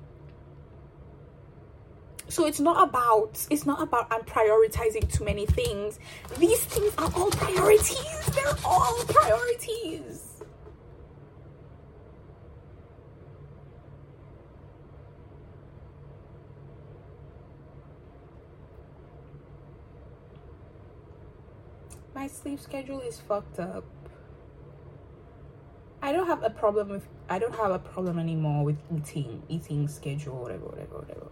So 2.28 2.44
it's 2.46 2.60
not 2.60 2.88
about 2.88 3.46
it's 3.50 3.64
not 3.66 3.80
about 3.80 4.08
i'm 4.10 4.22
prioritizing 4.22 5.12
too 5.12 5.24
many 5.24 5.46
things. 5.46 5.98
These 6.38 6.64
things 6.64 6.92
are 6.98 7.10
all 7.14 7.30
priorities. 7.30 8.26
They're 8.34 8.56
all 8.64 9.04
priorities. 9.06 10.22
My 22.14 22.26
sleep 22.26 22.58
schedule 22.60 23.00
is 23.00 23.20
fucked 23.20 23.60
up 23.60 23.84
i 26.06 26.12
don't 26.12 26.28
have 26.28 26.42
a 26.44 26.50
problem 26.50 26.88
with 26.88 27.06
i 27.28 27.36
don't 27.36 27.54
have 27.56 27.72
a 27.72 27.78
problem 27.80 28.18
anymore 28.18 28.64
with 28.64 28.78
eating 28.96 29.42
eating 29.48 29.88
schedule 29.88 30.36
whatever 30.40 30.66
whatever 30.66 30.98
whatever. 31.00 31.30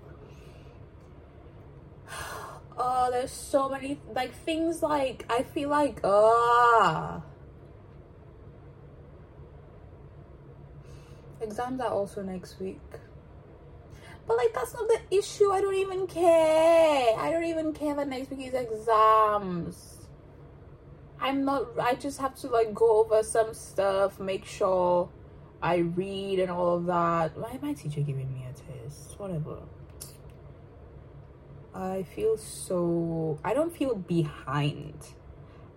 Oh 2.77 3.09
there's 3.09 3.31
so 3.31 3.69
many 3.69 4.01
like 4.15 4.35
things 4.35 4.83
like 4.83 5.25
i 5.31 5.45
feel 5.45 5.69
like 5.69 6.01
ah. 6.03 7.23
Exams 11.41 11.81
are 11.81 11.91
also 11.91 12.23
next 12.23 12.59
week. 12.59 12.81
But 14.27 14.39
like 14.39 14.55
that's 14.55 14.73
not 14.73 14.89
the 14.89 15.01
issue. 15.11 15.51
I 15.53 15.61
don't 15.61 15.75
even 15.75 16.07
care. 16.07 17.15
I 17.19 17.31
don't 17.31 17.45
even 17.45 17.75
care 17.75 17.95
that 17.95 18.09
next 18.09 18.31
week 18.31 18.47
is 18.49 18.55
exams 18.55 19.94
i'm 21.21 21.45
not 21.45 21.67
i 21.81 21.95
just 21.95 22.21
have 22.21 22.35
to 22.35 22.47
like 22.49 22.75
go 22.75 23.01
over 23.01 23.23
some 23.23 23.55
stuff 23.55 24.21
make 24.21 24.45
sure 24.45 25.09
i 25.63 25.77
read 25.77 26.39
and 26.39 26.51
all 26.51 26.77
of 26.77 26.87
that 26.87 27.37
why 27.37 27.59
my 27.63 27.73
teacher 27.73 28.01
giving 28.01 28.33
me 28.33 28.47
a 28.49 28.53
test 28.53 29.19
whatever 29.19 29.59
I 31.75 32.05
feel 32.05 32.37
so 32.37 33.39
I 33.45 33.53
don't 33.53 33.77
feel 33.77 33.97
behind. 33.97 34.95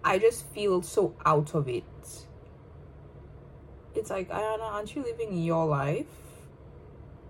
I 0.04 0.20
just 0.20 0.46
feel 0.46 0.84
so 0.84 1.16
out 1.26 1.56
of 1.56 1.68
it. 1.68 1.84
It's 3.96 4.12
like 4.12 4.30
Aiyanna, 4.30 4.62
aren't 4.62 4.96
you 4.96 5.02
living 5.02 5.44
your 5.44 5.66
life? 5.66 6.06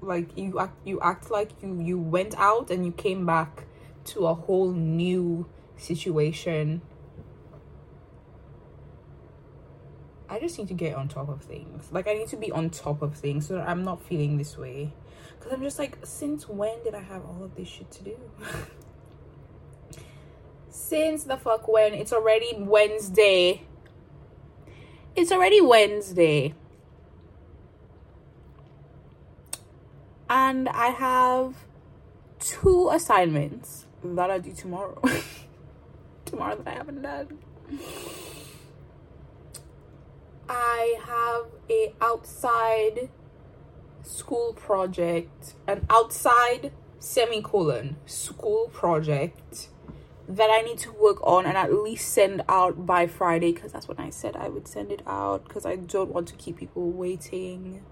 Like 0.01 0.37
you 0.37 0.59
act 0.59 0.77
you 0.85 0.99
act 0.99 1.31
like 1.31 1.51
you 1.63 1.81
you 1.81 1.97
went 1.97 2.37
out 2.37 2.69
and 2.69 2.85
you 2.85 2.91
came 2.91 3.25
back 3.25 3.63
to 4.05 4.27
a 4.27 4.33
whole 4.33 4.73
new 4.73 5.47
situation. 5.77 6.81
I 10.29 10.39
just 10.39 10.57
need 10.57 10.67
to 10.67 10.73
get 10.73 10.95
on 10.95 11.07
top 11.07 11.29
of 11.29 11.41
things. 11.41 11.89
Like 11.91 12.07
I 12.07 12.13
need 12.13 12.27
to 12.29 12.37
be 12.37 12.51
on 12.51 12.69
top 12.69 13.01
of 13.01 13.15
things 13.15 13.47
so 13.47 13.55
that 13.55 13.67
I'm 13.67 13.83
not 13.83 14.01
feeling 14.01 14.37
this 14.37 14.57
way. 14.57 14.93
Because 15.37 15.53
I'm 15.53 15.61
just 15.61 15.79
like, 15.79 15.97
since 16.03 16.49
when 16.49 16.83
did 16.83 16.95
I 16.95 17.01
have 17.01 17.23
all 17.25 17.43
of 17.43 17.55
this 17.55 17.67
shit 17.67 17.89
to 17.91 18.03
do? 18.03 18.17
since 20.69 21.23
the 21.23 21.37
fuck 21.37 21.67
when? 21.67 21.93
It's 21.93 22.11
already 22.11 22.53
Wednesday. 22.57 23.63
It's 25.15 25.31
already 25.31 25.61
Wednesday. 25.61 26.53
And 30.29 30.67
I 30.69 30.87
have 30.87 31.55
two 32.39 32.89
assignments 32.91 33.85
that 34.03 34.29
I 34.29 34.39
do 34.39 34.51
tomorrow. 34.53 35.01
tomorrow 36.25 36.55
that 36.57 36.67
I 36.67 36.71
haven't 36.71 37.01
done. 37.01 37.39
I 40.49 40.99
have 41.05 41.45
a 41.69 41.93
outside 42.01 43.09
school 44.03 44.53
project, 44.53 45.55
an 45.67 45.85
outside 45.89 46.71
semicolon 46.99 47.97
school 48.05 48.69
project 48.73 49.69
that 50.27 50.49
I 50.49 50.61
need 50.61 50.77
to 50.79 50.91
work 50.91 51.25
on 51.25 51.45
and 51.45 51.57
at 51.57 51.73
least 51.73 52.09
send 52.13 52.43
out 52.49 52.85
by 52.85 53.07
Friday 53.07 53.53
because 53.53 53.71
that's 53.71 53.87
when 53.87 53.99
I 53.99 54.09
said 54.09 54.35
I 54.35 54.49
would 54.49 54.67
send 54.67 54.91
it 54.91 55.01
out 55.07 55.47
because 55.47 55.65
I 55.65 55.75
don't 55.77 56.11
want 56.11 56.27
to 56.29 56.35
keep 56.35 56.57
people 56.57 56.91
waiting. 56.91 57.83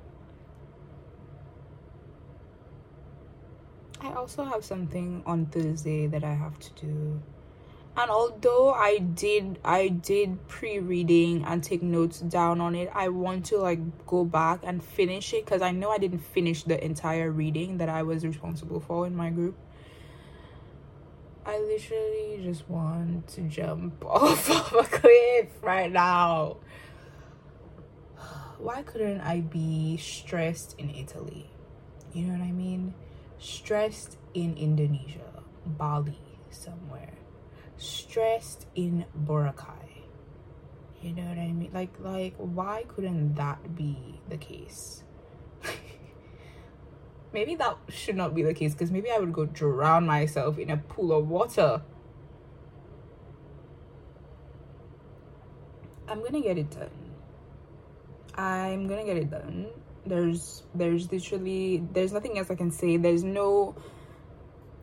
I 4.02 4.14
also 4.14 4.44
have 4.44 4.66
something 4.66 5.24
on 5.26 5.46
Thursday 5.48 6.08
that 6.08 6.24
I 6.24 6.34
have 6.34 6.60
to 6.60 6.86
do 6.86 7.22
and 7.98 8.12
although 8.12 8.72
i 8.74 8.98
did 8.98 9.58
i 9.64 9.88
did 9.88 10.48
pre-reading 10.48 11.44
and 11.46 11.64
take 11.64 11.82
notes 11.82 12.20
down 12.20 12.60
on 12.60 12.76
it 12.76 12.90
i 12.94 13.08
want 13.08 13.46
to 13.46 13.58
like 13.58 13.80
go 14.06 14.26
back 14.26 14.60
and 14.64 14.84
finish 14.84 15.34
it 15.34 15.46
because 15.46 15.62
i 15.62 15.72
know 15.72 15.90
i 15.90 15.98
didn't 15.98 16.20
finish 16.20 16.64
the 16.64 16.84
entire 16.84 17.32
reading 17.32 17.78
that 17.78 17.88
i 17.88 18.04
was 18.04 18.26
responsible 18.26 18.80
for 18.80 19.08
in 19.08 19.16
my 19.16 19.30
group. 19.30 19.58
I 21.48 21.60
literally 21.60 22.40
just 22.42 22.68
want 22.68 23.28
to 23.28 23.42
jump 23.42 24.04
off 24.06 24.50
of 24.50 24.84
a 24.84 24.88
cliff 24.88 25.50
right 25.62 25.92
now. 25.92 26.58
Why 28.58 28.82
couldn't 28.82 29.22
i 29.22 29.42
be 29.42 29.98
stressed 29.98 30.76
in 30.80 30.90
italy? 30.90 31.52
You 32.14 32.26
know 32.26 32.40
what 32.40 32.42
i 32.42 32.52
mean? 32.52 32.96
Stressed 33.38 34.18
in 34.34 34.58
indonesia 34.58 35.44
bali 35.66 36.18
somewhere 36.50 37.25
stressed 37.78 38.68
in 38.76 39.06
Boracay. 39.26 40.04
You 41.02 41.14
know 41.14 41.24
what 41.24 41.38
I 41.38 41.52
mean? 41.52 41.70
Like, 41.74 41.94
like, 42.00 42.36
why 42.38 42.86
couldn't 42.88 43.36
that 43.36 43.76
be 43.76 44.20
the 44.28 44.38
case? 44.38 45.04
maybe 47.34 47.56
that 47.56 47.78
should 47.90 48.16
not 48.16 48.34
be 48.34 48.42
the 48.42 48.54
case 48.54 48.74
because 48.74 48.92
maybe 48.92 49.12
I 49.12 49.20
would 49.20 49.34
go 49.34 49.46
drown 49.46 50.06
myself 50.06 50.58
in 50.58 50.70
a 50.72 50.78
pool 50.78 51.12
of 51.12 51.28
water. 51.30 51.82
I'm 56.08 56.24
gonna 56.24 56.42
get 56.42 56.58
it 56.58 56.72
done. 56.72 56.90
I'm 58.36 58.88
gonna 58.88 59.06
get 59.06 59.18
it 59.18 59.30
done. 59.30 59.68
There's 60.06 60.64
there's 60.74 61.12
literally 61.12 61.84
there's 61.92 62.12
nothing 62.14 62.38
else 62.38 62.50
I 62.50 62.56
can 62.56 62.72
say. 62.72 62.98
There's 62.98 63.24
no 63.24 63.76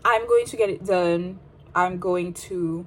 I'm 0.04 0.26
going 0.26 0.46
to 0.46 0.56
get 0.56 0.68
it 0.68 0.84
done. 0.84 1.38
I'm 1.74 1.98
going 1.98 2.34
to 2.34 2.86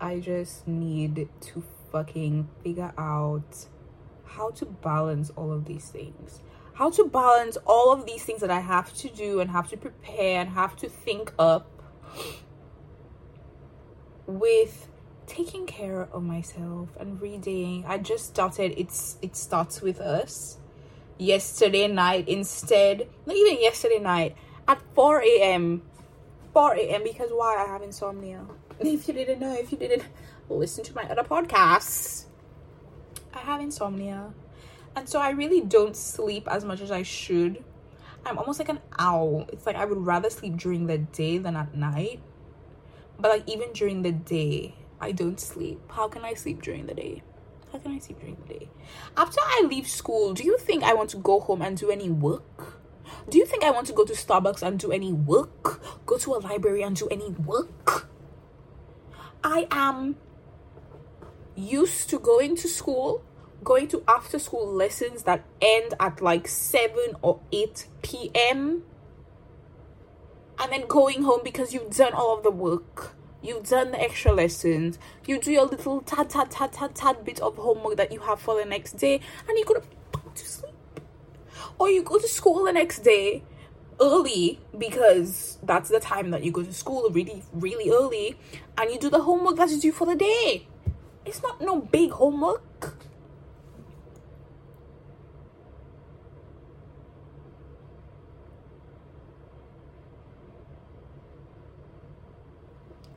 I 0.00 0.18
just 0.18 0.66
need 0.66 1.28
to 1.40 1.62
fucking 1.92 2.48
figure 2.64 2.92
out 2.96 3.66
how 4.24 4.50
to 4.50 4.64
balance 4.64 5.30
all 5.36 5.52
of 5.52 5.66
these 5.66 5.88
things. 5.90 6.40
How 6.74 6.90
to 6.90 7.04
balance 7.04 7.58
all 7.66 7.92
of 7.92 8.06
these 8.06 8.24
things 8.24 8.40
that 8.40 8.50
I 8.50 8.60
have 8.60 8.94
to 8.98 9.08
do 9.08 9.40
and 9.40 9.50
have 9.50 9.68
to 9.70 9.76
prepare 9.76 10.40
and 10.40 10.50
have 10.50 10.76
to 10.76 10.88
think 10.88 11.34
up 11.38 11.70
with 14.26 14.88
taking 15.26 15.66
care 15.66 16.08
of 16.12 16.22
myself 16.22 16.88
and 16.98 17.20
reading. 17.20 17.84
I 17.86 17.98
just 17.98 18.26
started 18.26 18.72
it's 18.78 19.18
it 19.20 19.36
starts 19.36 19.82
with 19.82 20.00
us. 20.00 20.56
Yesterday 21.18 21.86
night 21.86 22.26
instead, 22.28 23.06
not 23.26 23.36
even 23.36 23.60
yesterday 23.60 23.98
night, 23.98 24.36
at 24.66 24.80
4 24.94 25.20
a.m. 25.20 25.82
4 26.52 26.74
a.m. 26.74 27.04
because 27.04 27.30
why 27.30 27.64
I 27.64 27.66
have 27.66 27.82
insomnia. 27.82 28.44
If 28.80 29.08
you 29.08 29.14
didn't 29.14 29.40
know, 29.40 29.54
if 29.54 29.70
you 29.72 29.78
didn't 29.78 30.04
listen 30.48 30.82
to 30.84 30.94
my 30.94 31.04
other 31.04 31.22
podcasts, 31.22 32.24
I 33.34 33.38
have 33.38 33.60
insomnia. 33.60 34.32
And 34.96 35.08
so 35.08 35.20
I 35.20 35.30
really 35.30 35.60
don't 35.60 35.94
sleep 35.94 36.48
as 36.50 36.64
much 36.64 36.80
as 36.80 36.90
I 36.90 37.02
should. 37.02 37.62
I'm 38.24 38.38
almost 38.38 38.58
like 38.58 38.68
an 38.68 38.80
owl. 38.98 39.46
It's 39.52 39.66
like 39.66 39.76
I 39.76 39.84
would 39.84 39.98
rather 39.98 40.30
sleep 40.30 40.56
during 40.56 40.86
the 40.86 40.98
day 40.98 41.38
than 41.38 41.56
at 41.56 41.74
night. 41.74 42.20
But 43.18 43.30
like 43.30 43.48
even 43.48 43.72
during 43.72 44.02
the 44.02 44.12
day, 44.12 44.74
I 45.00 45.12
don't 45.12 45.38
sleep. 45.38 45.80
How 45.90 46.08
can 46.08 46.24
I 46.24 46.34
sleep 46.34 46.62
during 46.62 46.86
the 46.86 46.94
day? 46.94 47.22
How 47.72 47.78
can 47.78 47.92
I 47.92 47.98
sleep 47.98 48.18
during 48.18 48.36
the 48.46 48.54
day? 48.54 48.68
After 49.16 49.40
I 49.40 49.64
leave 49.68 49.86
school, 49.86 50.34
do 50.34 50.42
you 50.42 50.58
think 50.58 50.82
I 50.82 50.94
want 50.94 51.10
to 51.10 51.18
go 51.18 51.38
home 51.38 51.62
and 51.62 51.76
do 51.76 51.90
any 51.90 52.10
work? 52.10 52.80
Do 53.28 53.38
you 53.38 53.46
think 53.46 53.62
I 53.62 53.70
want 53.70 53.86
to 53.86 53.92
go 53.92 54.04
to 54.04 54.12
Starbucks 54.12 54.62
and 54.62 54.78
do 54.78 54.90
any 54.90 55.12
work? 55.12 55.79
Go 56.10 56.18
to 56.18 56.34
a 56.34 56.40
library 56.40 56.82
and 56.82 56.96
do 56.96 57.06
any 57.06 57.30
work? 57.30 58.08
I 59.44 59.68
am 59.70 60.16
used 61.54 62.10
to 62.10 62.18
going 62.18 62.56
to 62.56 62.66
school, 62.66 63.22
going 63.62 63.86
to 63.86 64.02
after 64.08 64.40
school 64.40 64.66
lessons 64.66 65.22
that 65.22 65.44
end 65.62 65.94
at 66.00 66.20
like 66.20 66.48
7 66.48 67.14
or 67.22 67.38
8 67.52 67.86
p.m. 68.02 68.82
And 70.58 70.72
then 70.72 70.88
going 70.88 71.22
home 71.22 71.42
because 71.44 71.72
you've 71.72 71.94
done 71.94 72.12
all 72.12 72.36
of 72.36 72.42
the 72.42 72.50
work. 72.50 73.14
You've 73.40 73.68
done 73.68 73.92
the 73.92 74.02
extra 74.02 74.32
lessons. 74.32 74.98
You 75.28 75.38
do 75.38 75.52
your 75.52 75.66
little 75.66 76.00
tad 76.00 76.28
tad 76.30 76.50
tad 76.50 76.72
tad 76.72 76.96
tad 76.96 77.24
bit 77.24 77.38
of 77.38 77.54
homework 77.54 77.98
that 77.98 78.10
you 78.10 78.18
have 78.18 78.40
for 78.40 78.58
the 78.58 78.64
next 78.64 78.94
day, 78.94 79.20
and 79.48 79.56
you 79.56 79.64
go 79.64 79.74
to 79.74 80.44
sleep. 80.44 80.74
Or 81.78 81.88
you 81.88 82.02
go 82.02 82.18
to 82.18 82.26
school 82.26 82.64
the 82.64 82.72
next 82.72 83.04
day 83.04 83.44
early 84.00 84.58
because 84.76 85.58
that's 85.62 85.88
the 85.90 86.00
time 86.00 86.30
that 86.30 86.42
you 86.42 86.50
go 86.50 86.62
to 86.62 86.72
school 86.72 87.08
really 87.10 87.42
really 87.52 87.90
early 87.90 88.36
and 88.78 88.90
you 88.90 88.98
do 88.98 89.10
the 89.10 89.22
homework 89.22 89.56
that 89.56 89.68
you 89.70 89.78
do 89.78 89.92
for 89.92 90.06
the 90.06 90.14
day 90.14 90.66
it's 91.26 91.42
not 91.42 91.60
no 91.60 91.80
big 91.80 92.10
homework 92.10 92.94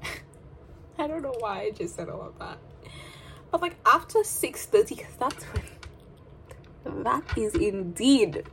I 0.97 1.07
don't 1.07 1.21
know 1.21 1.35
why 1.39 1.61
I 1.61 1.71
just 1.71 1.95
said 1.95 2.09
all 2.09 2.21
of 2.21 2.37
that. 2.39 2.57
But 3.51 3.61
like 3.61 3.75
after 3.85 4.19
6.30, 4.19 4.89
because 4.89 5.15
that's 5.19 5.43
when 6.83 7.03
that 7.03 7.23
is 7.37 7.53
indeed 7.55 8.43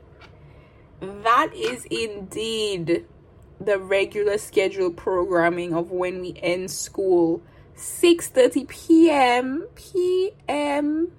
that 1.00 1.54
is 1.54 1.86
indeed 1.86 3.06
the 3.60 3.78
regular 3.78 4.39
schedule 4.39 4.91
programming 4.91 5.75
of 5.75 5.91
when 5.91 6.21
we 6.21 6.34
end 6.43 6.71
school 6.71 7.43
6:30 7.76 8.69
p.m. 8.69 9.67
p.m. 9.75 11.13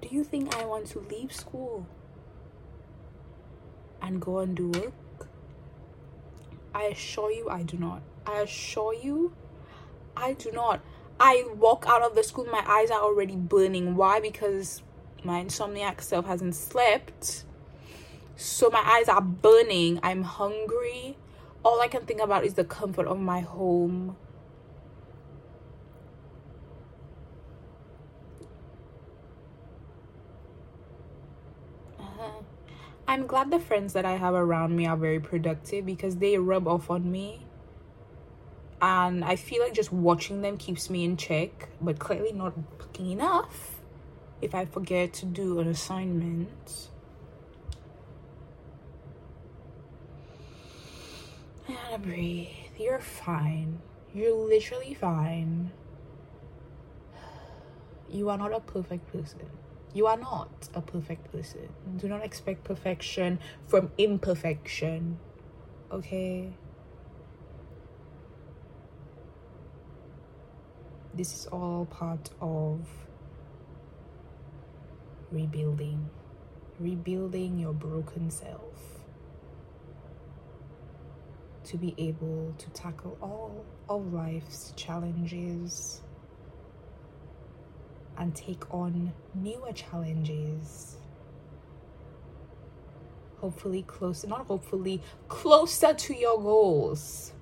Do 0.00 0.08
you 0.10 0.22
think 0.22 0.54
I 0.56 0.64
want 0.64 0.86
to 0.88 1.00
leave 1.00 1.32
school 1.32 1.86
and 4.00 4.20
go 4.20 4.38
and 4.38 4.56
do 4.56 4.68
work? 4.68 5.28
I 6.72 6.84
assure 6.84 7.32
you 7.32 7.48
I 7.50 7.62
do 7.64 7.76
not. 7.76 8.02
I 8.24 8.40
assure 8.40 8.94
you 8.94 9.32
I 10.16 10.34
do 10.34 10.52
not. 10.52 10.80
I 11.18 11.44
walk 11.56 11.84
out 11.88 12.02
of 12.02 12.14
the 12.14 12.22
school, 12.22 12.44
my 12.44 12.62
eyes 12.64 12.92
are 12.92 13.00
already 13.00 13.34
burning. 13.34 13.96
Why? 13.96 14.20
Because 14.20 14.82
my 15.24 15.42
insomniac 15.42 16.00
self 16.00 16.26
hasn't 16.26 16.54
slept. 16.54 17.44
So 18.36 18.70
my 18.70 18.82
eyes 18.84 19.08
are 19.08 19.20
burning. 19.20 19.98
I'm 20.02 20.22
hungry. 20.22 21.16
All 21.64 21.80
I 21.80 21.88
can 21.88 22.06
think 22.06 22.20
about 22.20 22.44
is 22.44 22.54
the 22.54 22.64
comfort 22.64 23.06
of 23.06 23.18
my 23.18 23.40
home. 23.40 24.16
Uh-huh. 31.98 32.42
I'm 33.08 33.26
glad 33.26 33.50
the 33.50 33.58
friends 33.58 33.92
that 33.94 34.04
I 34.04 34.12
have 34.12 34.34
around 34.34 34.76
me 34.76 34.86
are 34.86 34.96
very 34.96 35.18
productive 35.18 35.84
because 35.84 36.16
they 36.16 36.38
rub 36.38 36.68
off 36.68 36.90
on 36.90 37.10
me. 37.10 37.44
And 38.80 39.24
I 39.24 39.34
feel 39.34 39.60
like 39.64 39.74
just 39.74 39.92
watching 39.92 40.42
them 40.42 40.56
keeps 40.56 40.88
me 40.88 41.04
in 41.04 41.16
check, 41.16 41.68
but 41.80 41.98
clearly 41.98 42.30
not 42.30 42.54
enough 43.00 43.77
if 44.40 44.54
I 44.54 44.64
forget 44.64 45.12
to 45.14 45.26
do 45.26 45.58
an 45.60 45.68
assignment. 45.68 46.88
I 51.68 51.72
gotta 51.72 51.98
breathe. 51.98 52.48
You're 52.78 53.00
fine. 53.00 53.80
You're 54.14 54.34
literally 54.34 54.94
fine. 54.94 55.72
You 58.10 58.30
are 58.30 58.38
not 58.38 58.54
a 58.54 58.60
perfect 58.60 59.12
person. 59.12 59.50
You 59.92 60.06
are 60.06 60.16
not 60.16 60.68
a 60.74 60.80
perfect 60.80 61.30
person. 61.32 61.68
Do 61.96 62.08
not 62.08 62.24
expect 62.24 62.64
perfection 62.64 63.38
from 63.66 63.90
imperfection. 63.98 65.18
Okay? 65.90 66.52
This 71.14 71.34
is 71.34 71.46
all 71.46 71.86
part 71.86 72.30
of 72.40 72.80
rebuilding, 75.30 76.08
rebuilding 76.78 77.58
your 77.58 77.72
broken 77.72 78.30
self 78.30 78.98
to 81.64 81.76
be 81.76 81.94
able 81.98 82.54
to 82.56 82.70
tackle 82.70 83.18
all 83.20 83.64
of 83.90 84.12
life's 84.12 84.72
challenges 84.74 86.00
and 88.16 88.34
take 88.34 88.72
on 88.72 89.12
newer 89.34 89.72
challenges. 89.72 90.96
Hopefully, 93.36 93.82
closer, 93.82 94.26
not 94.26 94.46
hopefully, 94.46 95.00
closer 95.28 95.92
to 95.94 96.14
your 96.14 96.40
goals. 96.40 97.32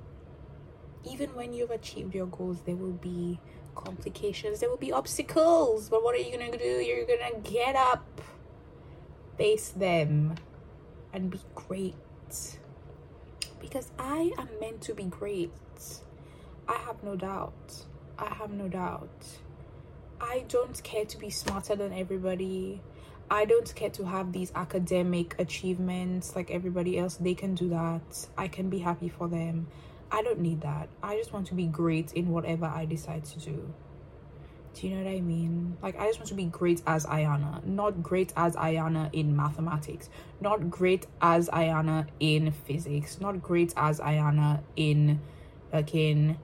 Even 1.09 1.31
when 1.35 1.53
you've 1.53 1.71
achieved 1.71 2.15
your 2.15 2.27
goals, 2.27 2.61
there 2.67 2.77
will 2.77 2.93
be 2.93 3.39
complications, 3.77 4.61
there 4.61 4.69
will 4.69 4.77
be 4.77 4.93
obstacles. 4.93 5.89
But 5.89 6.03
what 6.03 6.15
are 6.15 6.19
you 6.19 6.37
gonna 6.37 6.57
do? 6.57 6.65
You're 6.65 7.07
gonna 7.07 7.39
get 7.43 7.77
up, 7.77 8.21
face 9.39 9.69
them, 9.69 10.35
and 11.13 11.31
be 11.31 11.41
great. 11.55 11.95
Because 13.61 13.91
I 13.99 14.33
am 14.39 14.49
meant 14.61 14.81
to 14.83 14.95
be 14.95 15.05
great. 15.05 15.53
I 16.69 16.75
have 16.79 17.03
no 17.03 17.15
doubt. 17.17 17.85
I 18.19 18.35
have 18.35 18.51
no 18.51 18.69
doubt. 18.69 19.39
I 20.21 20.45
don't 20.49 20.83
care 20.83 21.05
to 21.05 21.19
be 21.19 21.31
smarter 21.31 21.77
than 21.77 21.93
everybody. 21.93 22.81
I 23.31 23.45
don't 23.45 23.73
care 23.75 23.91
to 23.91 24.05
have 24.05 24.33
these 24.33 24.53
academic 24.55 25.35
achievements 25.39 26.35
like 26.37 26.51
everybody 26.51 26.99
else. 26.99 27.17
They 27.17 27.35
can 27.35 27.55
do 27.55 27.69
that. 27.71 28.29
I 28.39 28.49
can 28.49 28.71
be 28.71 28.79
happy 28.79 29.09
for 29.09 29.29
them. 29.29 29.67
I 30.11 30.23
don't 30.23 30.41
need 30.41 30.61
that. 30.63 30.89
I 31.03 31.17
just 31.17 31.33
want 31.33 31.47
to 31.49 31.55
be 31.55 31.67
great 31.67 32.13
in 32.13 32.31
whatever 32.31 32.67
I 32.67 32.85
decide 32.85 33.25
to 33.27 33.39
do. 33.39 33.75
Do 34.75 34.87
you 34.87 34.95
know 34.95 35.05
what 35.05 35.11
I 35.11 35.21
mean? 35.23 35.79
Like, 35.83 35.99
I 35.99 36.07
just 36.07 36.19
want 36.19 36.29
to 36.29 36.35
be 36.35 36.45
great 36.45 36.83
as 36.87 37.07
Aiyanna, 37.07 37.65
not 37.65 38.03
great 38.03 38.35
as 38.37 38.55
Aiyanna 38.57 39.09
in 39.15 39.35
mathematics, 39.35 40.11
not 40.41 40.69
great 40.69 41.07
as 41.23 41.49
Aiyanna 41.49 42.09
in 42.21 42.53
physics, 42.53 43.19
not 43.19 43.41
great 43.41 43.73
as 43.77 44.01
Aiyanna 44.01 44.63
in, 44.77 45.21
like, 45.73 45.95
in 45.95 46.37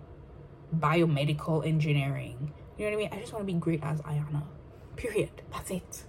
biomedical 0.75 1.67
engineering. 1.67 2.55
You 2.79 2.87
know 2.87 2.97
what 2.97 3.07
I 3.07 3.11
mean? 3.11 3.11
I 3.13 3.21
just 3.21 3.35
want 3.35 3.47
to 3.47 3.53
be 3.53 3.59
great 3.59 3.81
as 3.83 4.01
Aiyanna. 4.01 4.45
Period. 4.97 5.43
That's 5.53 5.71
it. 5.71 6.05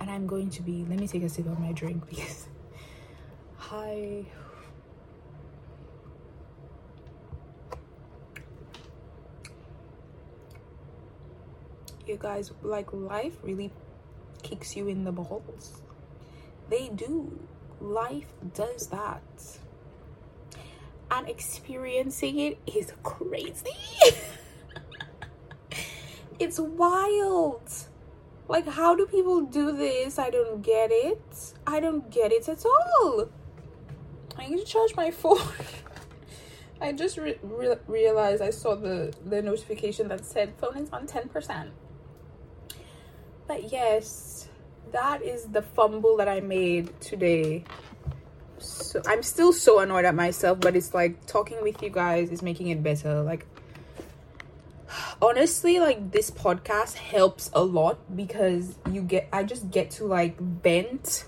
And 0.00 0.08
I'm 0.08 0.28
going 0.28 0.48
to 0.50 0.62
be, 0.62 0.86
let 0.88 1.00
me 1.00 1.08
take 1.08 1.24
a 1.24 1.28
sip 1.28 1.46
of 1.46 1.58
my 1.58 1.72
drink 1.72 2.08
because. 2.08 2.46
Hi. 3.56 4.26
You 12.08 12.16
guys 12.16 12.52
like 12.62 12.92
life 12.92 13.36
really 13.42 13.72
kicks 14.42 14.76
you 14.76 14.88
in 14.88 15.04
the 15.04 15.12
balls. 15.12 15.82
They 16.68 16.88
do. 16.88 17.38
Life 17.80 18.32
does 18.54 18.88
that. 18.88 19.22
And 21.10 21.28
experiencing 21.28 22.38
it 22.38 22.58
is 22.66 22.92
crazy. 23.02 23.70
It's 26.38 26.60
wild. 26.60 27.68
Like 28.46 28.66
how 28.68 28.94
do 28.94 29.06
people 29.06 29.40
do 29.40 29.72
this? 29.72 30.18
I 30.18 30.30
don't 30.30 30.62
get 30.62 30.90
it. 30.92 31.52
I 31.66 31.80
don't 31.80 32.10
get 32.10 32.32
it 32.32 32.48
at 32.48 32.64
all. 32.64 33.28
I 34.36 34.48
need 34.48 34.60
to 34.60 34.64
charge 34.64 34.94
my 34.94 35.10
phone. 35.22 35.40
I 36.80 36.92
just 36.92 37.18
re- 37.18 37.38
re- 37.42 37.76
realized 37.88 38.40
I 38.40 38.50
saw 38.50 38.76
the 38.76 39.12
the 39.26 39.42
notification 39.42 40.06
that 40.08 40.24
said 40.24 40.54
phone 40.58 40.76
is 40.76 40.90
on 40.90 41.08
10%. 41.08 41.70
But 43.48 43.72
yes, 43.72 44.46
that 44.92 45.22
is 45.22 45.46
the 45.46 45.62
fumble 45.62 46.18
that 46.18 46.28
I 46.28 46.40
made 46.40 47.00
today. 47.00 47.64
So 48.58 49.00
I'm 49.06 49.22
still 49.22 49.52
so 49.52 49.80
annoyed 49.80 50.04
at 50.04 50.14
myself, 50.14 50.60
but 50.60 50.76
it's 50.76 50.92
like 50.92 51.24
talking 51.26 51.62
with 51.62 51.82
you 51.82 51.88
guys 51.88 52.30
is 52.30 52.42
making 52.42 52.68
it 52.68 52.82
better. 52.82 53.22
Like 53.22 53.46
honestly, 55.22 55.80
like 55.80 56.12
this 56.12 56.30
podcast 56.30 56.94
helps 56.94 57.50
a 57.54 57.64
lot 57.64 58.14
because 58.14 58.76
you 58.92 59.00
get 59.00 59.28
I 59.32 59.44
just 59.44 59.70
get 59.70 59.90
to 59.92 60.04
like 60.04 60.38
vent 60.38 61.24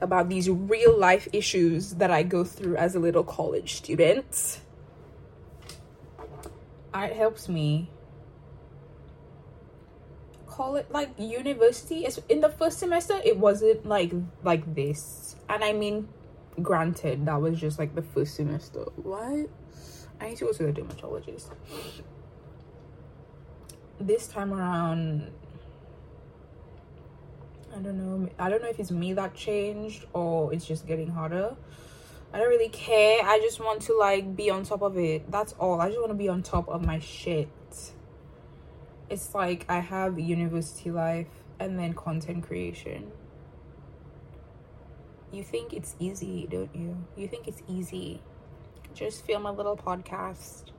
about 0.00 0.28
these 0.28 0.48
real 0.48 0.96
life 0.96 1.26
issues 1.32 1.94
that 1.94 2.12
I 2.12 2.22
go 2.22 2.44
through 2.44 2.76
as 2.76 2.94
a 2.94 3.00
little 3.00 3.24
college 3.24 3.74
student. 3.74 4.60
It 6.94 7.12
helps 7.16 7.48
me. 7.48 7.90
Call 10.58 10.74
it 10.74 10.90
like 10.90 11.10
university. 11.16 12.04
It's 12.04 12.18
in 12.28 12.40
the 12.40 12.48
first 12.48 12.80
semester, 12.80 13.20
it 13.24 13.38
wasn't 13.38 13.86
like 13.86 14.12
like 14.42 14.74
this, 14.74 15.36
and 15.48 15.62
I 15.62 15.72
mean, 15.72 16.08
granted, 16.60 17.26
that 17.26 17.40
was 17.40 17.60
just 17.60 17.78
like 17.78 17.94
the 17.94 18.02
first 18.02 18.34
semester. 18.34 18.80
What? 18.96 19.48
I 20.20 20.30
need 20.30 20.36
to 20.38 20.46
go 20.46 20.52
to 20.52 20.62
the 20.64 20.72
dermatologist. 20.72 21.52
This 24.00 24.26
time 24.26 24.52
around, 24.52 25.30
I 27.72 27.78
don't 27.78 27.96
know. 27.96 28.28
I 28.36 28.50
don't 28.50 28.60
know 28.60 28.68
if 28.68 28.80
it's 28.80 28.90
me 28.90 29.12
that 29.12 29.36
changed 29.36 30.06
or 30.12 30.52
it's 30.52 30.66
just 30.66 30.88
getting 30.88 31.08
harder. 31.08 31.54
I 32.32 32.38
don't 32.38 32.48
really 32.48 32.68
care. 32.70 33.20
I 33.22 33.38
just 33.38 33.60
want 33.60 33.82
to 33.82 33.96
like 33.96 34.34
be 34.34 34.50
on 34.50 34.64
top 34.64 34.82
of 34.82 34.98
it. 34.98 35.30
That's 35.30 35.52
all. 35.60 35.80
I 35.80 35.86
just 35.86 36.00
want 36.00 36.10
to 36.10 36.18
be 36.18 36.28
on 36.28 36.42
top 36.42 36.68
of 36.68 36.84
my 36.84 36.98
shit. 36.98 37.48
It's 39.10 39.34
like 39.34 39.64
I 39.68 39.80
have 39.80 40.18
university 40.18 40.90
life 40.90 41.28
and 41.58 41.78
then 41.78 41.94
content 41.94 42.44
creation. 42.44 43.10
You 45.32 45.42
think 45.42 45.72
it's 45.72 45.94
easy, 45.98 46.46
don't 46.50 46.74
you? 46.74 47.04
You 47.16 47.28
think 47.28 47.48
it's 47.48 47.62
easy. 47.68 48.22
Just 48.94 49.24
film 49.26 49.46
a 49.46 49.52
little 49.52 49.76
podcast, 49.76 50.72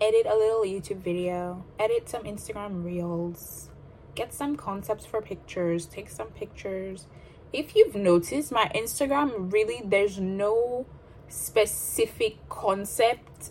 edit 0.00 0.26
a 0.26 0.34
little 0.34 0.62
YouTube 0.62 1.02
video, 1.02 1.64
edit 1.78 2.08
some 2.08 2.22
Instagram 2.24 2.84
reels 2.84 3.70
get 4.16 4.32
some 4.32 4.56
concepts 4.56 5.06
for 5.06 5.22
pictures, 5.22 5.86
take 5.86 6.08
some 6.08 6.28
pictures. 6.28 7.06
If 7.52 7.76
you've 7.76 7.94
noticed, 7.94 8.50
my 8.50 8.68
Instagram 8.74 9.52
really, 9.52 9.82
there's 9.84 10.18
no 10.18 10.86
specific 11.28 12.48
concept. 12.48 13.50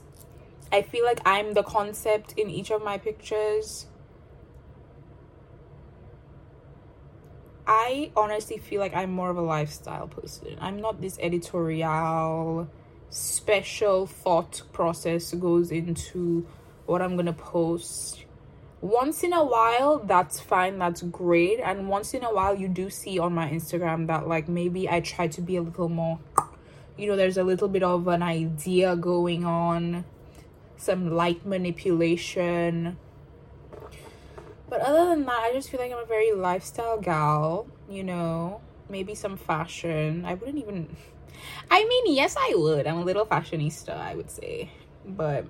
I 0.73 0.81
feel 0.81 1.05
like 1.05 1.21
I'm 1.25 1.53
the 1.53 1.63
concept 1.63 2.33
in 2.35 2.49
each 2.49 2.71
of 2.71 2.83
my 2.83 2.97
pictures. 2.97 3.85
I 7.67 8.11
honestly 8.15 8.57
feel 8.57 8.79
like 8.79 8.95
I'm 8.95 9.11
more 9.11 9.29
of 9.29 9.37
a 9.37 9.41
lifestyle 9.41 10.07
person. 10.07 10.57
I'm 10.59 10.79
not 10.79 11.01
this 11.01 11.17
editorial, 11.19 12.67
special 13.09 14.05
thought 14.05 14.61
process 14.71 15.33
goes 15.33 15.71
into 15.71 16.45
what 16.85 17.01
I'm 17.01 17.15
gonna 17.15 17.33
post. 17.33 18.25
Once 18.81 19.23
in 19.23 19.33
a 19.33 19.43
while 19.43 19.97
that's 19.97 20.39
fine 20.39 20.77
that's 20.77 21.01
great. 21.01 21.59
And 21.59 21.89
once 21.89 22.13
in 22.13 22.23
a 22.23 22.33
while 22.33 22.55
you 22.55 22.67
do 22.67 22.89
see 22.89 23.17
on 23.17 23.33
my 23.33 23.49
instagram 23.49 24.05
that 24.07 24.27
like 24.27 24.47
maybe 24.47 24.87
i 24.87 24.99
try 24.99 25.27
to 25.27 25.41
be 25.41 25.55
a 25.55 25.61
little 25.61 25.89
more 25.89 26.19
you 26.97 27.07
know 27.07 27.15
there's 27.15 27.37
a 27.37 27.43
little 27.43 27.67
bit 27.67 27.83
of 27.83 28.07
an 28.07 28.21
idea 28.21 28.95
going 28.95 29.45
on 29.45 30.05
some 30.77 31.15
light 31.15 31.45
manipulation 31.45 32.97
but 34.69 34.81
other 34.81 35.05
than 35.05 35.25
that 35.25 35.39
i 35.39 35.51
just 35.53 35.69
feel 35.69 35.79
like 35.79 35.91
i'm 35.91 35.99
a 35.99 36.05
very 36.05 36.31
lifestyle 36.31 36.99
gal 36.99 37.67
you 37.89 38.03
know? 38.03 38.61
Maybe 38.87 39.15
some 39.15 39.37
fashion. 39.37 40.25
I 40.25 40.35
wouldn't 40.35 40.57
even 40.57 40.95
i 41.71 41.83
mean 41.85 42.13
yes 42.13 42.35
i 42.37 42.53
would. 42.55 42.87
I'm 42.87 42.97
a 42.97 43.03
little 43.03 43.25
fashionista 43.25 43.97
i 43.97 44.15
would 44.15 44.29
say. 44.29 44.69
But 45.05 45.45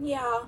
yeah. 0.00 0.44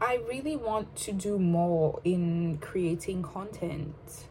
I 0.00 0.18
really 0.28 0.56
want 0.56 0.94
to 0.96 1.12
do 1.12 1.38
more 1.38 2.00
in 2.04 2.58
creating 2.58 3.22
content. 3.22 4.26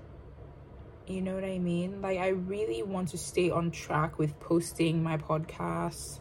You 1.07 1.21
know 1.21 1.33
what 1.33 1.43
I 1.43 1.57
mean? 1.57 2.03
Like, 2.03 2.19
I 2.19 2.29
really 2.29 2.83
want 2.83 3.09
to 3.09 3.17
stay 3.17 3.49
on 3.49 3.71
track 3.71 4.19
with 4.19 4.39
posting 4.39 5.01
my 5.01 5.17
podcasts 5.17 6.19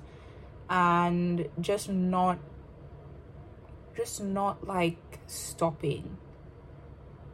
and 0.70 1.46
just 1.60 1.90
not, 1.90 2.38
just 3.96 4.22
not 4.22 4.66
like 4.66 5.20
stopping. 5.26 6.18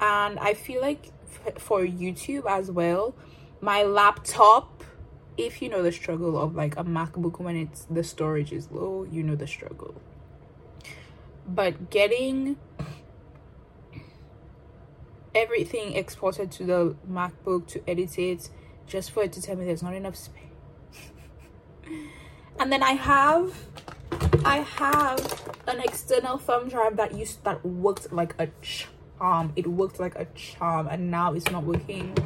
And 0.01 0.39
I 0.39 0.55
feel 0.55 0.81
like 0.81 1.13
f- 1.47 1.61
for 1.61 1.81
YouTube 1.83 2.47
as 2.49 2.71
well, 2.71 3.15
my 3.61 3.83
laptop, 3.83 4.85
if 5.37 5.61
you 5.61 5.69
know 5.69 5.83
the 5.83 5.93
struggle 5.93 6.39
of 6.39 6.55
like 6.55 6.77
a 6.77 6.85
MacBook 6.85 7.41
when 7.41 7.57
it's 7.57 7.85
the 7.91 8.05
storage 8.05 8.53
is 8.53 8.71
low, 8.71 9.07
you 9.11 9.23
know 9.23 9.37
the 9.37 9.47
struggle 9.47 10.01
but 11.55 11.91
getting 11.91 12.57
everything 15.35 15.95
exported 15.95 16.51
to 16.53 16.65
the 16.65 16.97
MacBook 17.11 17.67
to 17.69 17.89
edit 17.89 18.19
it 18.19 18.51
just 18.87 19.11
for 19.11 19.25
it 19.25 19.33
to 19.33 19.43
tell 19.43 19.57
me 19.57 19.65
there's 19.65 19.83
not 19.83 19.95
enough 19.95 20.17
space. 20.17 20.43
and 22.59 22.73
then 22.73 22.83
I 22.83 22.93
have 22.93 23.55
I 24.45 24.59
have 24.77 25.59
an 25.67 25.81
external 25.81 26.39
thumb 26.39 26.69
drive 26.69 26.97
that 26.97 27.15
used 27.15 27.45
that 27.45 27.65
worked 27.65 28.13
like 28.13 28.35
a 28.39 28.49
charm. 28.61 29.53
It 29.57 29.67
worked 29.67 30.01
like 30.01 30.17
a 30.17 30.27
charm 30.35 30.89
and 30.89 31.11
now 31.11 31.35
it's 31.35 31.51
not 31.51 31.65
working. 31.65 32.17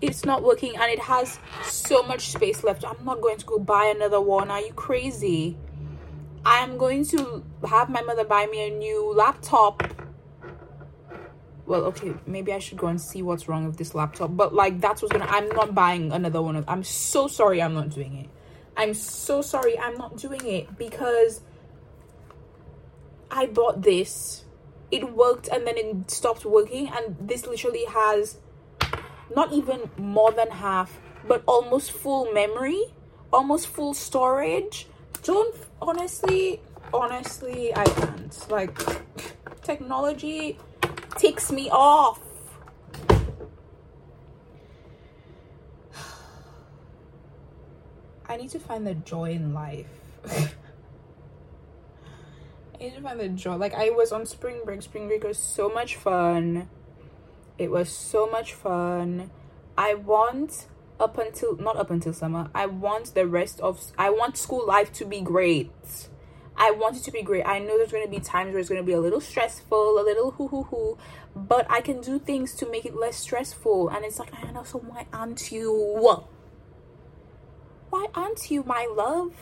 It's 0.00 0.24
not 0.24 0.42
working 0.42 0.76
and 0.76 0.90
it 0.90 0.98
has 0.98 1.38
so 1.62 2.02
much 2.02 2.28
space 2.28 2.64
left. 2.64 2.84
I'm 2.84 3.04
not 3.04 3.20
going 3.20 3.38
to 3.38 3.46
go 3.46 3.58
buy 3.58 3.92
another 3.94 4.20
one. 4.20 4.50
Are 4.50 4.60
you 4.60 4.72
crazy? 4.72 5.56
I'm 6.44 6.76
going 6.76 7.04
to 7.06 7.44
have 7.68 7.88
my 7.88 8.02
mother 8.02 8.24
buy 8.24 8.46
me 8.46 8.66
a 8.66 8.70
new 8.70 9.12
laptop. 9.14 9.82
Well, 11.66 11.84
okay, 11.84 12.14
maybe 12.26 12.52
I 12.52 12.58
should 12.58 12.78
go 12.78 12.88
and 12.88 13.00
see 13.00 13.22
what's 13.22 13.48
wrong 13.48 13.64
with 13.64 13.76
this 13.76 13.94
laptop. 13.94 14.36
But 14.36 14.52
like 14.54 14.80
that's 14.80 15.02
what's 15.02 15.12
gonna 15.12 15.30
I'm 15.30 15.48
not 15.50 15.74
buying 15.74 16.10
another 16.12 16.42
one 16.42 16.56
of 16.56 16.64
I'm 16.68 16.82
so 16.82 17.28
sorry 17.28 17.62
I'm 17.62 17.74
not 17.74 17.90
doing 17.90 18.16
it. 18.16 18.28
I'm 18.76 18.94
so 18.94 19.42
sorry 19.42 19.78
I'm 19.78 19.96
not 19.96 20.16
doing 20.16 20.44
it 20.46 20.78
because 20.78 21.40
I 23.30 23.46
bought 23.46 23.82
this. 23.82 24.44
It 24.90 25.12
worked 25.12 25.48
and 25.48 25.66
then 25.66 25.76
it 25.76 26.10
stopped 26.10 26.44
working 26.44 26.88
and 26.88 27.16
this 27.20 27.46
literally 27.46 27.84
has 27.86 28.38
not 29.34 29.52
even 29.52 29.90
more 29.96 30.32
than 30.32 30.50
half, 30.50 31.00
but 31.26 31.42
almost 31.46 31.92
full 31.92 32.32
memory, 32.32 32.82
almost 33.32 33.68
full 33.68 33.94
storage. 33.94 34.86
Don't 35.22 35.54
honestly 35.80 36.60
honestly 36.92 37.74
i 37.74 37.84
can't. 37.84 38.50
Like 38.50 38.78
technology 39.62 40.58
ticks 41.16 41.50
me 41.50 41.70
off 41.70 42.20
i 48.32 48.36
need 48.36 48.50
to 48.50 48.58
find 48.58 48.86
the 48.86 48.94
joy 48.94 49.30
in 49.32 49.52
life. 49.52 49.86
I 50.26 50.48
need 52.80 52.94
to 52.94 53.02
find 53.02 53.20
the 53.20 53.28
joy. 53.28 53.56
Like 53.56 53.74
i 53.74 53.90
was 53.90 54.10
on 54.10 54.24
spring 54.24 54.60
break. 54.64 54.80
Spring 54.80 55.06
break 55.06 55.22
was 55.22 55.36
so 55.38 55.68
much 55.68 55.96
fun. 55.96 56.70
It 57.58 57.70
was 57.70 57.90
so 57.90 58.26
much 58.26 58.54
fun. 58.54 59.30
I 59.76 59.94
want 59.94 60.66
up 60.98 61.18
until 61.18 61.56
not 61.58 61.76
up 61.76 61.90
until 61.90 62.14
summer. 62.14 62.48
I 62.54 62.64
want 62.66 63.14
the 63.14 63.26
rest 63.26 63.60
of 63.60 63.92
i 63.98 64.08
want 64.08 64.38
school 64.38 64.66
life 64.66 64.92
to 64.94 65.04
be 65.04 65.20
great. 65.20 65.70
I 66.56 66.70
want 66.70 66.96
it 66.96 67.02
to 67.04 67.10
be 67.10 67.22
great. 67.22 67.44
I 67.44 67.58
know 67.58 67.76
there's 67.76 67.92
going 67.92 68.04
to 68.04 68.10
be 68.10 68.20
times 68.20 68.52
where 68.52 68.60
it's 68.60 68.68
going 68.68 68.80
to 68.80 68.86
be 68.86 68.92
a 68.92 69.00
little 69.00 69.20
stressful 69.20 70.00
a 70.00 70.02
little 70.02 70.30
hoo 70.30 70.48
hoo 70.48 70.62
hoo 70.64 70.98
but 71.34 71.66
i 71.70 71.80
can 71.80 72.00
do 72.00 72.18
things 72.18 72.54
to 72.54 72.70
make 72.70 72.86
it 72.86 72.96
less 72.96 73.16
stressful. 73.16 73.90
And 73.90 74.06
it's 74.06 74.18
like 74.18 74.32
i 74.42 74.50
know 74.52 74.64
so 74.64 74.78
why 74.78 75.04
aren't 75.12 75.52
you 75.52 75.70
why 77.92 78.06
aren't 78.14 78.50
you 78.50 78.64
my 78.64 78.88
love? 78.90 79.34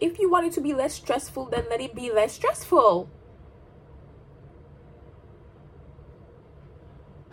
If 0.00 0.18
you 0.18 0.28
want 0.28 0.46
it 0.46 0.52
to 0.54 0.60
be 0.60 0.74
less 0.74 0.94
stressful, 0.94 1.44
then 1.46 1.66
let 1.70 1.80
it 1.80 1.94
be 1.94 2.10
less 2.10 2.32
stressful. 2.32 3.08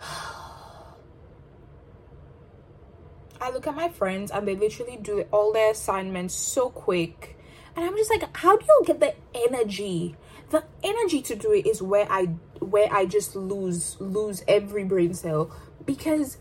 I 3.40 3.50
look 3.50 3.66
at 3.66 3.74
my 3.74 3.88
friends 3.88 4.30
and 4.30 4.46
they 4.46 4.54
literally 4.54 4.98
do 5.02 5.22
all 5.32 5.52
their 5.52 5.72
assignments 5.72 6.36
so 6.36 6.70
quick. 6.70 7.36
And 7.74 7.84
I'm 7.84 7.96
just 7.96 8.08
like, 8.08 8.36
how 8.36 8.56
do 8.56 8.64
you 8.64 8.84
get 8.86 9.00
the 9.00 9.16
energy? 9.34 10.14
The 10.50 10.62
energy 10.84 11.22
to 11.22 11.34
do 11.34 11.50
it 11.50 11.66
is 11.66 11.82
where 11.82 12.06
I 12.08 12.26
where 12.60 12.86
I 12.92 13.04
just 13.04 13.34
lose 13.34 13.96
lose 13.98 14.44
every 14.46 14.84
brain 14.84 15.12
cell 15.12 15.50
because 15.84 16.38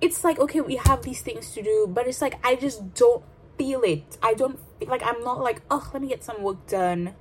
it's 0.00 0.24
like 0.24 0.38
okay, 0.38 0.60
we 0.60 0.76
have 0.76 1.02
these 1.02 1.20
things 1.22 1.52
to 1.54 1.62
do, 1.62 1.86
but 1.88 2.06
it's 2.06 2.22
like 2.22 2.44
I 2.44 2.56
just 2.56 2.94
don't 2.94 3.24
feel 3.58 3.82
it. 3.82 4.18
I 4.22 4.34
don't 4.34 4.58
like 4.86 5.02
I'm 5.02 5.22
not 5.22 5.40
like, 5.40 5.62
oh, 5.70 5.88
let 5.92 6.02
me 6.02 6.08
get 6.08 6.24
some 6.24 6.42
work 6.42 6.66
done. 6.66 7.14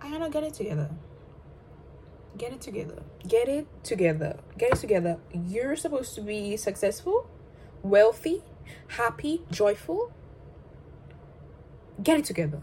I 0.00 0.10
gotta 0.10 0.30
get 0.30 0.44
it 0.44 0.54
together. 0.54 0.90
Get 2.36 2.52
it 2.52 2.60
together. 2.60 3.02
Get 3.26 3.48
it 3.48 3.66
together. 3.84 4.38
Get 4.58 4.72
it 4.72 4.78
together. 4.78 5.18
You're 5.32 5.76
supposed 5.76 6.14
to 6.16 6.20
be 6.20 6.56
successful, 6.56 7.28
wealthy, 7.82 8.42
happy, 8.88 9.42
joyful. 9.50 10.12
Get 12.02 12.18
it 12.18 12.24
together. 12.24 12.60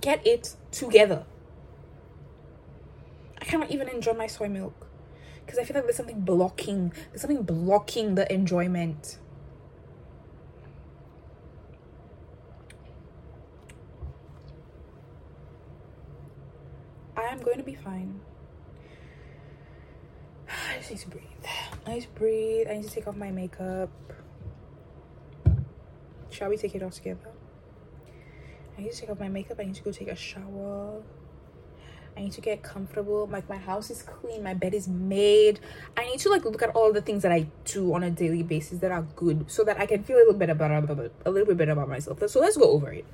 Get 0.00 0.26
it 0.26 0.54
together. 0.70 1.24
I 3.44 3.46
cannot 3.46 3.70
even 3.70 3.88
enjoy 3.88 4.14
my 4.14 4.26
soy 4.26 4.48
milk 4.48 4.86
because 5.44 5.58
I 5.58 5.64
feel 5.64 5.74
like 5.74 5.84
there's 5.84 5.98
something 5.98 6.22
blocking. 6.22 6.94
There's 7.10 7.20
something 7.20 7.42
blocking 7.42 8.14
the 8.14 8.32
enjoyment. 8.32 9.18
I 17.14 17.24
am 17.24 17.42
going 17.42 17.58
to 17.58 17.62
be 17.62 17.74
fine. 17.74 18.18
I 20.48 20.78
just 20.78 20.90
need 20.90 21.00
to 21.00 21.08
breathe. 21.08 21.24
I 21.86 21.94
need 21.96 22.00
to 22.00 22.08
breathe. 22.08 22.66
I 22.70 22.74
need 22.76 22.84
to 22.84 22.90
take 22.90 23.06
off 23.06 23.16
my 23.16 23.30
makeup. 23.30 23.90
Shall 26.30 26.48
we 26.48 26.56
take 26.56 26.74
it 26.74 26.82
off 26.82 26.94
together? 26.94 27.28
I 28.78 28.80
need 28.80 28.92
to 28.92 28.98
take 28.98 29.10
off 29.10 29.20
my 29.20 29.28
makeup. 29.28 29.58
I 29.60 29.64
need 29.64 29.74
to 29.74 29.82
go 29.82 29.92
take 29.92 30.08
a 30.08 30.16
shower. 30.16 31.02
I 32.16 32.20
need 32.20 32.32
to 32.32 32.40
get 32.40 32.62
comfortable. 32.62 33.26
Like 33.26 33.48
my 33.48 33.56
house 33.56 33.90
is 33.90 34.02
clean, 34.02 34.42
my 34.42 34.54
bed 34.54 34.72
is 34.72 34.86
made. 34.86 35.58
I 35.96 36.06
need 36.06 36.20
to 36.20 36.30
like 36.30 36.44
look 36.44 36.62
at 36.62 36.70
all 36.70 36.92
the 36.92 37.02
things 37.02 37.22
that 37.22 37.32
I 37.32 37.48
do 37.64 37.92
on 37.94 38.02
a 38.02 38.10
daily 38.10 38.42
basis 38.42 38.78
that 38.78 38.92
are 38.92 39.02
good, 39.16 39.50
so 39.50 39.64
that 39.64 39.80
I 39.80 39.86
can 39.86 40.04
feel 40.04 40.16
a 40.16 40.20
little 40.20 40.34
bit 40.34 40.50
about 40.50 40.70
a 40.70 41.30
little 41.30 41.46
bit 41.46 41.56
better 41.56 41.72
about 41.72 41.88
myself. 41.88 42.22
So 42.28 42.40
let's 42.40 42.56
go 42.56 42.70
over 42.70 42.92
it. 42.92 43.04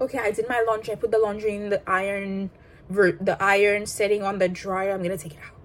Okay, 0.00 0.18
I 0.18 0.30
did 0.30 0.48
my 0.48 0.62
laundry. 0.66 0.92
I 0.92 0.96
put 0.96 1.10
the 1.10 1.18
laundry 1.18 1.54
in 1.56 1.70
the 1.70 1.82
iron, 1.88 2.50
the 2.88 3.36
iron 3.40 3.86
setting 3.86 4.22
on 4.22 4.38
the 4.38 4.48
dryer. 4.48 4.92
I'm 4.92 5.02
gonna 5.02 5.16
take 5.16 5.32
it 5.32 5.40
out. 5.44 5.56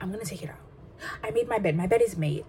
I'm 0.00 0.10
gonna 0.10 0.24
take 0.24 0.42
it 0.42 0.50
out. 0.50 0.56
I 1.22 1.30
made 1.30 1.48
my 1.48 1.58
bed. 1.58 1.76
My 1.76 1.86
bed 1.86 2.02
is 2.02 2.16
made. 2.16 2.44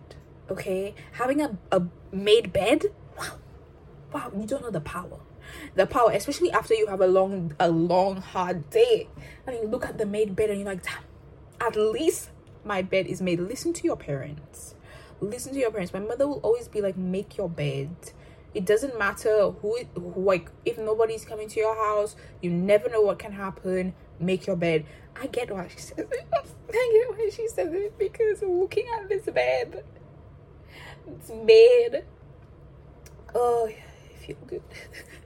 Okay, 0.50 0.96
having 1.14 1.42
a 1.42 1.58
a 1.72 1.84
made 2.12 2.52
bed. 2.52 2.86
Wow, 3.18 3.40
wow! 4.12 4.32
You 4.36 4.48
don't 4.48 4.62
know 4.64 4.72
the 4.72 4.82
power 4.82 5.20
the 5.76 5.86
power, 5.86 6.12
especially 6.12 6.52
after 6.52 6.74
you 6.74 6.88
have 6.88 7.02
a 7.02 7.08
long, 7.08 7.54
a 7.60 7.70
long, 7.70 8.18
hard 8.18 8.70
day. 8.70 9.08
I 9.48 9.52
mean, 9.52 9.66
look 9.66 9.86
at 9.86 9.98
the 9.98 10.06
made 10.06 10.36
bed 10.36 10.50
and 10.50 10.60
you're 10.60 10.70
like, 10.70 10.86
at 11.60 11.76
least 11.76 12.30
my 12.64 12.82
bed 12.82 13.08
is 13.08 13.22
made. 13.22 13.40
Listen 13.40 13.74
to 13.74 13.84
your 13.84 13.98
parents. 13.98 14.76
Listen 15.20 15.54
to 15.54 15.60
your 15.60 15.72
parents. 15.72 15.94
My 15.94 16.00
mother 16.00 16.28
will 16.28 16.40
always 16.40 16.68
be 16.68 16.82
like, 16.82 16.98
make 16.98 17.38
your 17.38 17.50
bed. 17.50 17.96
It 18.54 18.66
doesn't 18.66 18.98
matter 19.00 19.52
who, 19.52 19.80
who 19.96 20.24
like, 20.24 20.52
if 20.64 20.78
nobody's 20.78 21.26
coming 21.26 21.48
to 21.50 21.60
your 21.60 21.76
house, 21.76 22.16
you 22.42 22.52
never 22.52 22.90
know 22.90 23.02
what 23.02 23.20
can 23.20 23.32
happen. 23.32 23.94
Make 24.20 24.46
your 24.46 24.56
bed. 24.56 24.86
I 25.20 25.28
get 25.28 25.52
why 25.52 25.68
she 25.68 25.80
says 25.80 26.06
it. 26.12 26.28
I 26.34 27.06
get 27.08 27.18
why 27.18 27.30
she 27.36 27.48
says 27.48 27.74
it 27.74 27.98
because 27.98 28.42
looking 28.42 28.86
at 29.00 29.10
this 29.10 29.26
bed, 29.26 29.84
it's 31.08 31.30
made. 31.30 32.04
Oh, 33.34 33.68
I 33.68 34.26
feel 34.26 34.38
good. 34.48 34.62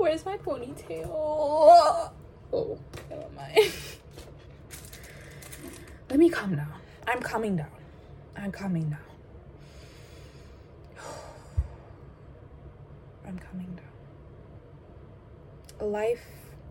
Where's 0.00 0.24
my 0.24 0.38
ponytail? 0.38 1.10
Oh, 1.12 2.78
never 3.10 3.26
mind. 3.36 3.58
Let 6.08 6.18
me 6.18 6.30
calm 6.30 6.56
down. 6.56 6.72
I'm 7.06 7.20
calming 7.20 7.56
down. 7.56 7.68
I'm 8.34 8.50
calming 8.50 8.88
down. 8.88 8.98
I'm 13.26 13.38
calming 13.38 13.78
down. 15.78 15.90
Life 15.90 16.24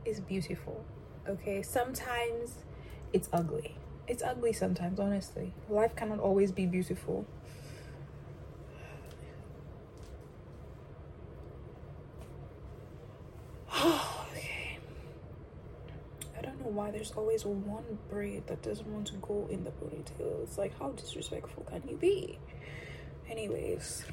is 0.05 0.19
beautiful. 0.21 0.83
Okay, 1.27 1.61
sometimes 1.61 2.55
it's 3.13 3.29
ugly. 3.31 3.75
It's 4.07 4.23
ugly 4.23 4.53
sometimes, 4.53 4.99
honestly. 4.99 5.53
Life 5.69 5.95
cannot 5.95 6.19
always 6.19 6.51
be 6.51 6.65
beautiful. 6.65 7.27
why 16.79 16.88
there's 16.99 17.13
always 17.13 17.45
one 17.45 17.97
braid 18.09 18.45
that 18.47 18.61
doesn't 18.61 18.85
want 18.93 19.07
to 19.07 19.13
go 19.21 19.47
in 19.49 19.63
the 19.63 19.71
ponytail. 19.71 20.43
It's 20.43 20.57
like, 20.57 20.77
how 20.77 20.89
disrespectful 20.89 21.63
can 21.63 21.81
you 21.87 21.95
be? 21.95 22.37
Anyways, 23.29 24.03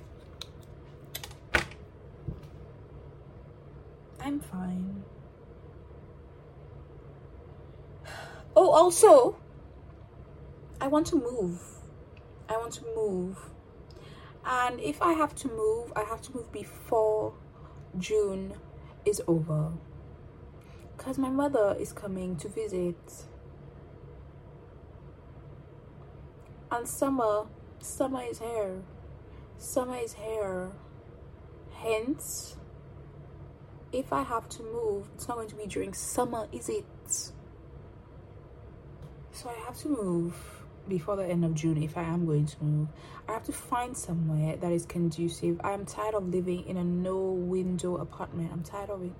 I'm 4.20 4.38
fine. 4.38 5.02
Oh, 8.54 8.70
also, 8.70 9.36
I 10.80 10.86
want 10.86 11.08
to 11.08 11.16
move. 11.16 11.60
I 12.48 12.56
want 12.56 12.72
to 12.74 12.84
move. 12.94 13.36
And 14.44 14.78
if 14.78 15.02
I 15.02 15.14
have 15.14 15.34
to 15.34 15.48
move, 15.48 15.92
I 15.96 16.04
have 16.04 16.22
to 16.22 16.36
move 16.36 16.52
before 16.52 17.34
June 17.98 18.52
is 19.04 19.20
over 19.26 19.72
because 21.06 21.18
my 21.18 21.30
mother 21.30 21.76
is 21.78 21.92
coming 21.92 22.34
to 22.34 22.48
visit. 22.48 22.96
And 26.68 26.88
summer, 26.88 27.46
summer 27.78 28.24
is 28.28 28.40
here. 28.40 28.82
Summer 29.56 29.98
is 29.98 30.14
here. 30.14 30.72
Hence, 31.74 32.56
if 33.92 34.12
I 34.12 34.24
have 34.24 34.48
to 34.48 34.64
move, 34.64 35.06
it's 35.14 35.28
not 35.28 35.36
going 35.36 35.48
to 35.48 35.54
be 35.54 35.66
during 35.66 35.94
summer, 35.94 36.48
is 36.50 36.68
it? 36.68 36.84
So 39.30 39.48
I 39.48 39.64
have 39.64 39.78
to 39.82 39.88
move 39.88 40.34
before 40.88 41.14
the 41.14 41.24
end 41.24 41.44
of 41.44 41.54
June 41.54 41.80
if 41.80 41.96
I 41.96 42.02
am 42.02 42.26
going 42.26 42.46
to 42.46 42.64
move. 42.64 42.88
I 43.28 43.32
have 43.34 43.44
to 43.44 43.52
find 43.52 43.96
somewhere 43.96 44.56
that 44.56 44.72
is 44.72 44.84
conducive. 44.84 45.60
I 45.62 45.70
am 45.70 45.86
tired 45.86 46.16
of 46.16 46.28
living 46.30 46.66
in 46.66 46.76
a 46.76 46.82
no 46.82 47.16
window 47.30 47.96
apartment. 47.98 48.50
I'm 48.52 48.64
tired 48.64 48.90
of 48.90 49.04
it. 49.04 49.12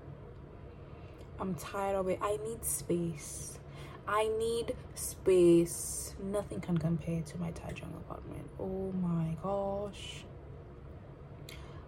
I'm 1.39 1.55
tired 1.55 1.95
of 1.95 2.07
it. 2.07 2.19
I 2.21 2.37
need 2.47 2.63
space. 2.63 3.59
I 4.07 4.29
need 4.39 4.75
space. 4.95 6.15
Nothing 6.23 6.61
can 6.61 6.77
compare 6.77 7.21
to 7.21 7.37
my 7.37 7.51
Taichung 7.51 7.95
apartment. 7.97 8.49
Oh 8.59 8.91
my 8.93 9.35
gosh. 9.43 10.23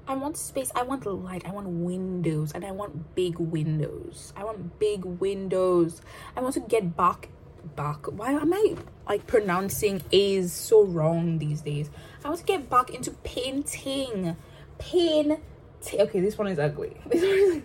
I 0.07 0.15
want 0.15 0.37
space. 0.37 0.71
I 0.75 0.83
want 0.83 1.05
light. 1.05 1.45
I 1.47 1.51
want 1.51 1.67
windows. 1.67 2.51
And 2.53 2.65
I 2.65 2.71
want 2.71 3.15
big 3.15 3.37
windows. 3.37 4.33
I 4.35 4.43
want 4.43 4.79
big 4.79 5.05
windows. 5.05 6.01
I 6.35 6.41
want 6.41 6.55
to 6.55 6.61
get 6.61 6.97
back. 6.97 7.29
Back. 7.75 8.05
Why 8.07 8.31
am 8.31 8.53
I 8.53 8.75
like 9.07 9.27
pronouncing 9.27 10.01
A's 10.11 10.51
so 10.51 10.83
wrong 10.83 11.39
these 11.39 11.61
days? 11.61 11.89
I 12.23 12.29
want 12.29 12.39
to 12.39 12.45
get 12.45 12.69
back 12.69 12.89
into 12.89 13.11
painting. 13.11 14.35
Painting. 14.77 15.41
Okay, 15.93 16.19
this 16.19 16.37
one 16.37 16.47
is 16.47 16.59
ugly. 16.59 16.97
This 17.09 17.21
one 17.21 17.57
is 17.57 17.63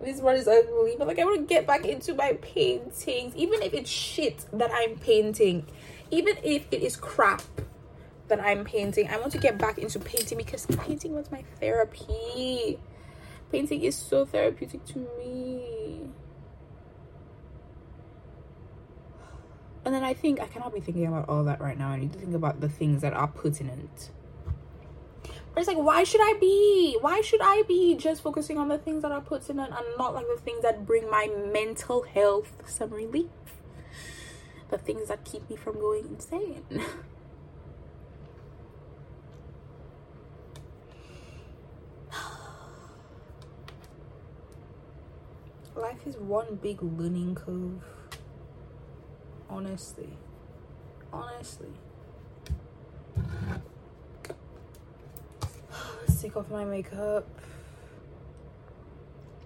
this 0.00 0.20
one 0.20 0.36
is 0.36 0.46
ugly 0.48 0.96
but 0.98 1.06
like 1.06 1.18
i 1.18 1.24
want 1.24 1.36
to 1.36 1.46
get 1.46 1.66
back 1.66 1.84
into 1.84 2.14
my 2.14 2.32
paintings 2.42 3.34
even 3.36 3.62
if 3.62 3.72
it's 3.72 3.90
shit 3.90 4.44
that 4.52 4.70
i'm 4.72 4.96
painting. 4.96 5.66
Even 6.10 6.36
if 6.44 6.66
it 6.70 6.82
is 6.82 6.96
crap 6.96 7.42
that 8.28 8.40
i'm 8.40 8.64
painting 8.64 9.08
i 9.08 9.18
want 9.18 9.32
to 9.32 9.38
get 9.38 9.58
back 9.58 9.78
into 9.78 9.98
painting 9.98 10.38
because 10.38 10.66
painting 10.66 11.14
was 11.14 11.30
my 11.30 11.42
therapy. 11.60 12.78
Painting 13.50 13.82
is 13.82 13.96
so 13.96 14.24
therapeutic 14.24 14.84
to 14.86 14.98
me. 15.18 16.08
And 19.84 19.94
then 19.94 20.04
i 20.04 20.14
think 20.14 20.40
i 20.40 20.46
cannot 20.46 20.74
be 20.74 20.80
thinking 20.80 21.06
about 21.06 21.28
all 21.28 21.44
that 21.44 21.60
right 21.60 21.78
now. 21.78 21.88
I 21.88 21.98
need 21.98 22.12
to 22.12 22.18
think 22.18 22.34
about 22.34 22.60
the 22.60 22.68
things 22.68 23.02
that 23.02 23.12
are 23.12 23.28
pertinent 23.28 24.10
it's 25.60 25.68
like 25.68 25.76
why 25.78 26.02
should 26.02 26.20
i 26.20 26.34
be? 26.40 26.96
Why 27.00 27.20
should 27.20 27.40
i 27.40 27.62
be 27.68 27.94
just 27.94 28.22
focusing 28.22 28.58
on 28.58 28.66
the 28.68 28.78
things 28.78 29.02
that 29.02 29.12
are 29.12 29.20
put 29.20 29.48
in 29.48 29.60
and 29.60 29.72
not 29.96 30.14
like 30.14 30.26
the 30.26 30.40
things 30.40 30.62
that 30.62 30.84
bring 30.84 31.08
my 31.08 31.28
mental 31.52 32.02
health 32.02 32.52
some 32.66 32.90
relief? 32.90 33.26
The 34.70 34.78
things 34.78 35.06
that 35.08 35.24
keep 35.24 35.48
me 35.48 35.54
from 35.56 35.74
going 35.74 36.06
insane. 36.06 36.64
Life 45.76 46.06
is 46.06 46.16
one 46.16 46.56
big 46.56 46.82
learning 46.82 47.36
curve. 47.36 47.84
Honestly. 49.48 50.08
Honestly 51.12 51.70
let's 56.06 56.13
take 56.24 56.36
off 56.38 56.50
my 56.50 56.64
makeup. 56.64 57.28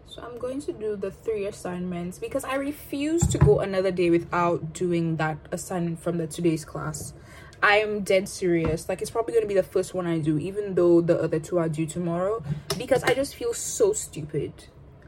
So 0.07 0.23
i'm 0.23 0.39
going 0.39 0.61
to 0.63 0.73
do 0.73 0.97
the 0.97 1.11
three 1.11 1.45
assignments 1.47 2.19
because 2.19 2.45
i 2.45 2.55
refuse 2.55 3.27
to 3.27 3.37
go 3.39 3.61
another 3.61 3.91
day 3.91 4.09
without 4.11 4.73
doing 4.73 5.17
that 5.17 5.37
assignment 5.53 6.01
from 6.01 6.19
the 6.19 6.27
today's 6.27 6.65
class. 6.65 7.13
I 7.61 7.79
am 7.79 8.03
dead 8.05 8.29
serious. 8.29 8.89
Like 8.89 9.03
it's 9.03 9.11
probably 9.11 9.33
going 9.33 9.43
to 9.43 9.49
be 9.49 9.61
the 9.63 9.71
first 9.75 9.93
one 9.93 10.07
i 10.07 10.19
do 10.19 10.39
even 10.39 10.75
though 10.75 11.01
the 11.01 11.21
other 11.21 11.41
two 11.41 11.59
are 11.59 11.69
due 11.69 11.87
tomorrow 11.87 12.43
because 12.79 13.03
i 13.03 13.13
just 13.13 13.35
feel 13.35 13.53
so 13.53 13.93
stupid. 13.93 14.53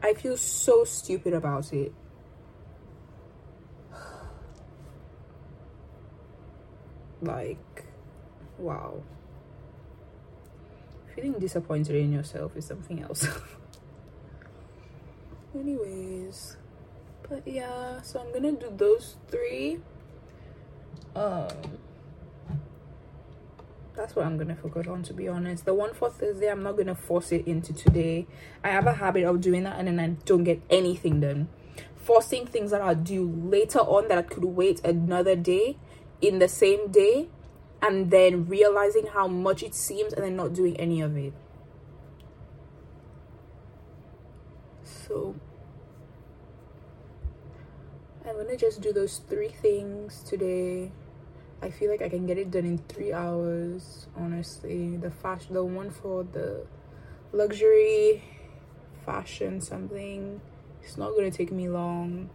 I 0.03 0.13
feel 0.13 0.35
so 0.37 0.83
stupid 0.83 1.33
about 1.33 1.71
it. 1.73 1.93
Like 7.21 7.85
wow 8.57 9.03
feeling 11.21 11.39
disappointed 11.39 11.95
in 11.95 12.11
yourself 12.11 12.55
is 12.55 12.65
something 12.65 13.01
else. 13.01 13.27
Anyways 15.55 16.57
but 17.31 17.47
yeah 17.47 18.01
so 18.01 18.19
i'm 18.19 18.31
gonna 18.33 18.51
do 18.51 18.71
those 18.75 19.15
three. 19.29 19.79
Um 21.15 21.47
that's 23.95 24.15
what 24.15 24.25
i'm 24.25 24.37
gonna 24.37 24.55
focus 24.55 24.87
on 24.87 25.01
to 25.03 25.13
be 25.13 25.29
honest. 25.29 25.65
The 25.65 25.73
one 25.73 25.93
for 25.93 26.09
thursday 26.09 26.49
i'm 26.49 26.61
not 26.61 26.75
gonna 26.75 26.95
force 26.95 27.31
it 27.31 27.47
into 27.47 27.73
today. 27.73 28.27
I 28.63 28.69
have 28.69 28.85
a 28.85 28.93
habit 28.93 29.23
of 29.23 29.39
doing 29.39 29.63
that 29.63 29.79
and 29.79 29.87
then 29.87 29.99
i 29.99 30.07
don't 30.25 30.43
get 30.43 30.61
anything 30.69 31.21
done. 31.21 31.47
Forcing 31.95 32.47
things 32.47 32.71
that 32.71 32.81
are 32.81 32.95
due 32.95 33.29
later 33.29 33.79
on 33.79 34.09
that 34.09 34.17
I 34.17 34.23
could 34.23 34.43
wait 34.43 34.83
another 34.83 35.35
day 35.35 35.77
in 36.19 36.39
the 36.39 36.47
same 36.47 36.91
day 36.91 37.29
and 37.81 38.11
then 38.11 38.47
realizing 38.47 39.07
how 39.07 39.27
much 39.27 39.63
it 39.63 39.73
seems 39.73 40.13
and 40.13 40.23
then 40.23 40.35
not 40.35 40.53
doing 40.53 40.77
any 40.77 41.01
of 41.01 41.17
it. 41.17 41.33
So 44.83 45.35
I'm 48.25 48.37
gonna 48.37 48.55
just 48.55 48.81
do 48.81 48.93
those 48.93 49.17
three 49.29 49.49
things 49.49 50.23
today. 50.23 50.91
I 51.61 51.69
feel 51.69 51.91
like 51.91 52.01
I 52.01 52.09
can 52.09 52.25
get 52.25 52.37
it 52.37 52.51
done 52.51 52.65
in 52.65 52.77
three 52.77 53.13
hours, 53.13 54.07
honestly. 54.15 54.97
The 54.97 55.11
fashion 55.11 55.53
the 55.53 55.63
one 55.63 55.89
for 55.91 56.23
the 56.23 56.65
luxury 57.31 58.23
fashion 59.05 59.59
something. 59.59 60.39
It's 60.83 60.97
not 60.97 61.15
gonna 61.15 61.31
take 61.31 61.51
me 61.51 61.67
long 61.67 62.29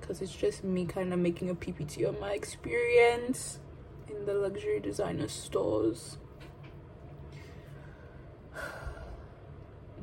because 0.00 0.22
it's 0.22 0.34
just 0.34 0.64
me 0.64 0.86
kind 0.86 1.12
of 1.12 1.18
making 1.18 1.50
a 1.50 1.54
PPT 1.54 2.08
on 2.08 2.18
my 2.20 2.32
experience 2.32 3.58
in 4.16 4.26
the 4.26 4.34
luxury 4.34 4.80
designer 4.80 5.28
stores. 5.28 6.18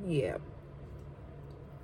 yeah. 0.07 0.37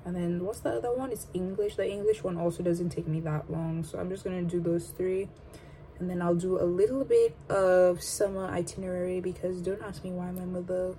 And 0.05 0.15
then 0.15 0.45
what's 0.45 0.61
the 0.61 0.71
other 0.71 0.93
one? 0.93 1.11
It's 1.11 1.27
English. 1.33 1.75
The 1.75 1.89
English 1.89 2.23
one 2.23 2.37
also 2.37 2.63
doesn't 2.63 2.89
take 2.89 3.07
me 3.07 3.19
that 3.21 3.51
long. 3.51 3.83
So 3.83 3.99
I'm 3.99 4.09
just 4.09 4.23
gonna 4.23 4.43
do 4.43 4.59
those 4.59 4.87
three. 4.89 5.29
And 5.99 6.09
then 6.09 6.21
I'll 6.21 6.35
do 6.35 6.59
a 6.59 6.63
little 6.63 7.03
bit 7.03 7.35
of 7.49 8.01
summer 8.01 8.45
itinerary 8.45 9.19
because 9.19 9.61
don't 9.61 9.81
ask 9.81 10.03
me 10.03 10.11
why 10.11 10.31
my 10.31 10.45
mother 10.45 10.95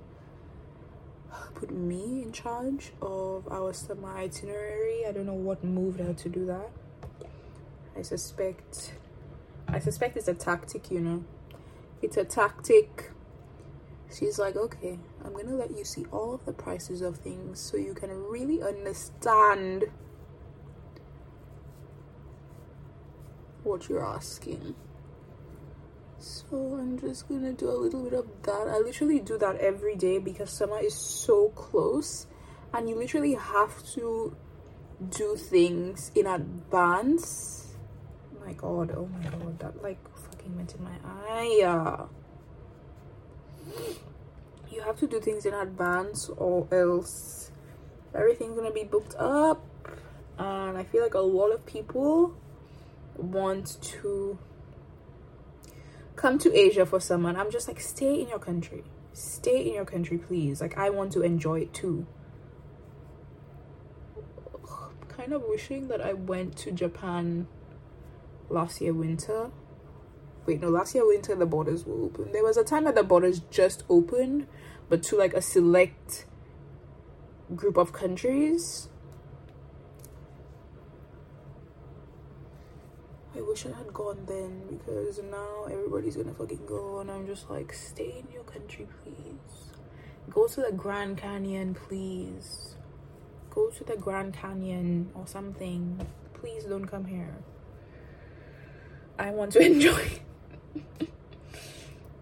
put 1.54 1.70
me 1.70 2.22
in 2.22 2.32
charge 2.32 2.92
of 3.00 3.48
our 3.50 3.72
summer 3.72 4.14
itinerary. 4.14 5.06
I 5.06 5.12
don't 5.12 5.26
know 5.26 5.32
what 5.34 5.64
moved 5.64 6.00
her 6.00 6.12
to 6.12 6.28
do 6.28 6.44
that. 6.46 6.70
I 7.96 8.02
suspect 8.02 8.92
I 9.72 9.78
suspect 9.78 10.16
it's 10.16 10.28
a 10.28 10.34
tactic, 10.34 10.90
you 10.90 11.00
know. 11.00 11.24
It's 12.02 12.16
a 12.16 12.24
tactic. 12.24 13.10
She's 14.12 14.38
like, 14.38 14.56
okay, 14.56 14.98
I'm 15.24 15.32
gonna 15.32 15.54
let 15.54 15.70
you 15.76 15.84
see 15.84 16.06
all 16.10 16.34
of 16.34 16.44
the 16.44 16.52
prices 16.52 17.02
of 17.02 17.18
things 17.18 17.60
so 17.60 17.76
you 17.76 17.94
can 17.94 18.10
really 18.10 18.62
understand 18.62 19.84
what 23.62 23.88
you're 23.88 24.04
asking. 24.04 24.74
So 26.18 26.78
I'm 26.78 26.98
just 26.98 27.28
gonna 27.28 27.52
do 27.52 27.70
a 27.70 27.78
little 27.78 28.02
bit 28.02 28.14
of 28.14 28.26
that. 28.42 28.66
I 28.68 28.78
literally 28.78 29.20
do 29.20 29.38
that 29.38 29.56
every 29.56 29.94
day 29.94 30.18
because 30.18 30.50
summer 30.50 30.80
is 30.80 30.94
so 30.94 31.50
close 31.50 32.26
and 32.74 32.88
you 32.88 32.96
literally 32.96 33.34
have 33.34 33.84
to 33.94 34.36
do 35.08 35.36
things 35.36 36.10
in 36.14 36.26
advance 36.26 37.59
my 38.50 38.56
god 38.56 38.92
oh 38.96 39.06
my 39.06 39.22
god 39.28 39.58
that 39.60 39.82
like 39.82 39.98
fucking 40.18 40.56
went 40.56 40.74
in 40.74 40.82
my 40.82 40.96
eye. 41.04 42.06
You 44.72 44.82
have 44.82 44.98
to 45.00 45.06
do 45.06 45.20
things 45.20 45.46
in 45.46 45.54
advance 45.54 46.28
or 46.36 46.66
else 46.72 47.50
everything's 48.14 48.56
gonna 48.56 48.72
be 48.72 48.84
booked 48.84 49.14
up. 49.16 49.64
And 50.38 50.76
i 50.76 50.84
feel 50.84 51.02
like 51.02 51.14
a 51.14 51.20
lot 51.20 51.50
of 51.50 51.64
people 51.66 52.34
want 53.16 53.78
to 53.82 54.38
come 56.16 56.38
to 56.38 56.56
asia 56.56 56.86
for 56.86 57.00
someone. 57.00 57.36
i'm 57.36 57.50
just 57.50 57.68
like 57.68 57.80
stay 57.80 58.20
in 58.20 58.28
your 58.28 58.38
country. 58.38 58.84
Stay 59.12 59.66
in 59.68 59.74
your 59.74 59.84
country 59.84 60.18
please. 60.18 60.60
Like 60.60 60.76
i 60.76 60.90
want 60.90 61.12
to 61.12 61.22
enjoy 61.22 61.60
it 61.60 61.74
too. 61.74 62.06
Kind 65.08 65.32
of 65.32 65.42
wishing 65.46 65.88
that 65.88 66.00
i 66.00 66.12
went 66.14 66.56
to 66.58 66.72
japan 66.72 67.46
last 68.50 68.80
year 68.80 68.92
winter. 68.92 69.50
Wait 70.46 70.60
no 70.60 70.68
last 70.68 70.94
year 70.94 71.06
winter 71.06 71.34
the 71.34 71.46
borders 71.46 71.84
were 71.84 72.04
open. 72.04 72.32
There 72.32 72.42
was 72.42 72.56
a 72.56 72.64
time 72.64 72.84
that 72.84 72.94
the 72.94 73.02
borders 73.02 73.40
just 73.50 73.84
opened 73.88 74.46
but 74.88 75.02
to 75.04 75.16
like 75.16 75.34
a 75.34 75.42
select 75.42 76.26
group 77.54 77.76
of 77.76 77.92
countries. 77.92 78.88
I 83.36 83.40
wish 83.42 83.64
I 83.64 83.70
had 83.70 83.92
gone 83.92 84.24
then 84.26 84.62
because 84.68 85.20
now 85.30 85.66
everybody's 85.70 86.16
gonna 86.16 86.34
fucking 86.34 86.66
go 86.66 87.00
and 87.00 87.10
I'm 87.10 87.26
just 87.26 87.48
like 87.48 87.72
stay 87.72 88.24
in 88.24 88.32
your 88.32 88.42
country 88.44 88.88
please. 89.02 89.72
Go 90.28 90.46
to 90.48 90.62
the 90.62 90.72
Grand 90.72 91.16
Canyon 91.18 91.74
please. 91.74 92.74
Go 93.50 93.70
to 93.70 93.84
the 93.84 93.96
Grand 93.96 94.34
Canyon 94.34 95.10
or 95.14 95.26
something. 95.26 96.06
Please 96.34 96.64
don't 96.64 96.86
come 96.86 97.04
here 97.04 97.36
I 99.20 99.30
want 99.32 99.52
to 99.52 99.60
enjoy. 99.72 100.08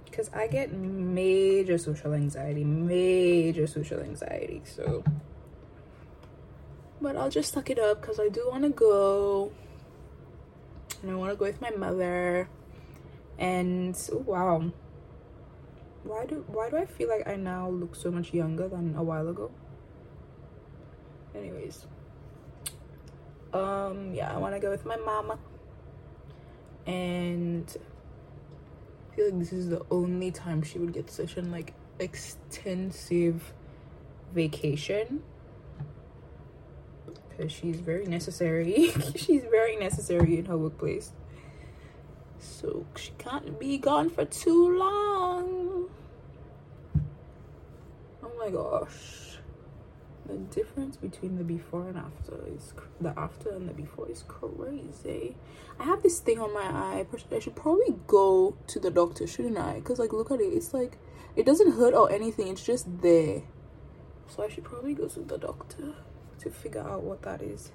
Because 0.05 0.31
I 0.35 0.49
get 0.49 0.73
major 0.73 1.79
social 1.79 2.13
anxiety, 2.13 2.65
major 2.65 3.69
social 3.69 4.01
anxiety. 4.01 4.63
So, 4.65 5.05
but 7.01 7.17
I'll 7.17 7.31
just 7.31 7.53
suck 7.53 7.71
it 7.71 7.79
up 7.79 8.01
because 8.01 8.19
I 8.19 8.29
do 8.29 8.49
want 8.51 8.65
to 8.65 8.71
go. 8.71 9.53
And 11.03 11.13
I 11.13 11.15
want 11.15 11.31
to 11.31 11.37
go 11.37 11.45
with 11.45 11.61
my 11.61 11.71
mother. 11.71 12.49
And 13.39 13.97
oh, 14.13 14.19
wow. 14.27 14.73
Why 16.03 16.27
do 16.27 16.45
why 16.49 16.71
do 16.71 16.79
I 16.79 16.87
feel 16.87 17.09
like 17.09 17.29
I 17.29 17.37
now 17.37 17.69
look 17.71 17.95
so 17.95 18.11
much 18.11 18.35
younger 18.35 18.67
than 18.67 18.97
a 18.97 19.03
while 19.05 19.29
ago? 19.29 19.53
Anyways. 21.33 21.87
Um 23.53 24.15
yeah, 24.15 24.35
I 24.35 24.39
want 24.39 24.55
to 24.55 24.61
go 24.61 24.71
with 24.71 24.85
my 24.85 24.97
mama 24.97 25.39
and 26.89 27.77
I 29.13 29.15
feel 29.15 29.27
like 29.27 29.39
this 29.39 29.53
is 29.53 29.69
the 29.69 29.85
only 29.91 30.31
time 30.31 30.63
she 30.63 30.79
would 30.79 30.95
get 30.95 31.11
such 31.11 31.37
an 31.37 31.51
like 31.51 31.75
extensive 31.99 33.53
vacation. 34.33 35.23
Because 37.29 37.53
she's 37.53 37.79
very 37.79 38.07
necessary. 38.07 38.91
She's 39.17 39.43
very 39.45 39.77
necessary 39.77 40.39
in 40.39 40.47
her 40.47 40.59
workplace. 40.59 41.13
So 42.41 42.85
she 42.97 43.13
can't 43.19 43.61
be 43.61 43.79
gone 43.79 44.11
for 44.11 44.25
too 44.25 44.77
long. 44.77 45.89
Oh 48.25 48.33
my 48.41 48.51
gosh 48.51 49.28
the 50.29 50.37
difference 50.37 50.97
between 50.97 51.39
the 51.39 51.45
before 51.45 51.89
and 51.89 51.97
after 51.97 52.45
is 52.55 52.75
the 53.01 53.19
after 53.19 53.51
and 53.51 53.69
the 53.69 53.73
before 53.73 54.09
is 54.11 54.25
crazy. 54.29 55.37
I 55.81 55.85
have 55.85 56.03
this 56.03 56.21
thing 56.21 56.39
on 56.39 56.53
my 56.53 56.61
eye 56.61 57.07
i 57.33 57.39
should 57.39 57.57
probably 57.57 57.97
go 58.07 58.57
to 58.67 58.79
the 58.79 58.91
doctor 58.91 59.27
shouldn't 59.27 59.59
i? 59.59 59.75
Because 59.75 59.99
like 59.99 60.13
look 60.13 60.31
at 60.31 60.41
it 60.41 60.53
it's 60.53 60.75
like 60.75 60.99
it 61.35 61.47
doesn't 61.47 61.73
hurt 61.73 61.95
or 61.95 62.13
anything 62.13 62.49
it's 62.49 62.65
just 62.65 62.87
there. 63.01 63.43
So 64.29 64.45
i 64.45 64.49
should 64.49 64.65
probably 64.65 64.95
go 64.95 65.09
to 65.09 65.21
the 65.21 65.39
doctor 65.39 65.95
to 66.41 66.51
figure 66.51 66.83
out 66.83 67.03
what 67.03 67.23
that 67.23 67.41
is. 67.41 67.73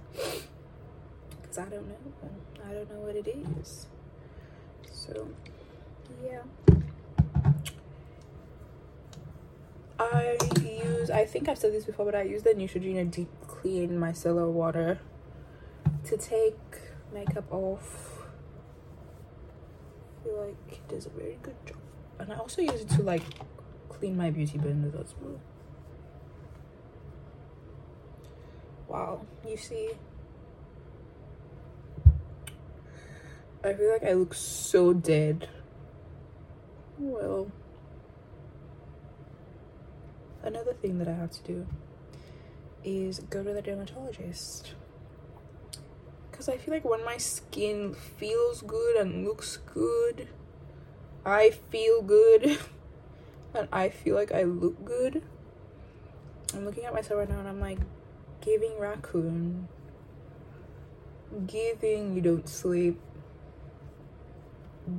Because 1.41 1.57
i 1.57 1.65
don't 1.65 1.87
know 1.87 1.95
i 2.69 2.73
don't 2.73 2.89
know 2.91 2.99
what 2.99 3.15
it 3.15 3.27
is. 3.27 3.87
So 4.91 5.27
yeah 6.23 6.43
I 9.99 10.37
use, 10.61 11.09
I 11.09 11.25
think 11.25 11.47
I've 11.47 11.57
said 11.57 11.73
this 11.73 11.85
before, 11.85 12.05
but 12.05 12.15
I 12.15 12.23
use 12.23 12.43
the 12.43 12.51
Neutrogena 12.51 13.09
Deep 13.09 13.29
Clean 13.47 13.89
Micellar 13.89 14.51
Water 14.51 14.99
to 16.05 16.17
take 16.17 16.57
makeup 17.13 17.51
off. 17.51 18.23
I 20.19 20.23
feel 20.23 20.45
like 20.45 20.55
it 20.69 20.87
does 20.87 21.05
a 21.05 21.09
very 21.09 21.37
good 21.41 21.55
job. 21.65 21.77
And 22.19 22.33
I 22.33 22.37
also 22.37 22.61
use 22.61 22.81
it 22.81 22.89
to 22.89 23.03
like 23.03 23.23
clean 23.89 24.17
my 24.17 24.29
beauty 24.29 24.57
blender 24.57 24.99
as 24.99 25.13
well. 25.21 25.39
Wow, 28.87 29.25
you 29.47 29.57
see? 29.57 29.91
I 33.63 33.73
feel 33.73 33.91
like 33.93 34.03
I 34.03 34.13
look 34.13 34.33
so 34.33 34.93
dead. 34.93 35.47
Well, 36.97 37.51
another 40.43 40.73
thing 40.73 40.99
that 40.99 41.07
I 41.07 41.13
have 41.13 41.31
to 41.31 41.43
do 41.43 41.67
is 42.83 43.19
go 43.29 43.43
to 43.43 43.53
the 43.53 43.61
dermatologist. 43.61 44.73
Because 46.29 46.49
I 46.49 46.57
feel 46.57 46.73
like 46.73 46.85
when 46.85 47.03
my 47.05 47.17
skin 47.17 47.93
feels 47.93 48.61
good 48.61 48.95
and 48.97 49.25
looks 49.25 49.57
good, 49.73 50.27
I 51.25 51.51
feel 51.51 52.01
good 52.01 52.59
and 53.53 53.67
I 53.71 53.89
feel 53.89 54.15
like 54.15 54.31
I 54.31 54.43
look 54.43 54.83
good. 54.83 55.23
I'm 56.53 56.65
looking 56.65 56.85
at 56.85 56.93
myself 56.93 57.19
right 57.19 57.29
now 57.29 57.39
and 57.39 57.47
I'm 57.47 57.59
like, 57.61 57.79
giving 58.41 58.77
raccoon, 58.77 59.69
giving 61.47 62.13
you 62.13 62.21
don't 62.21 62.47
sleep, 62.47 62.99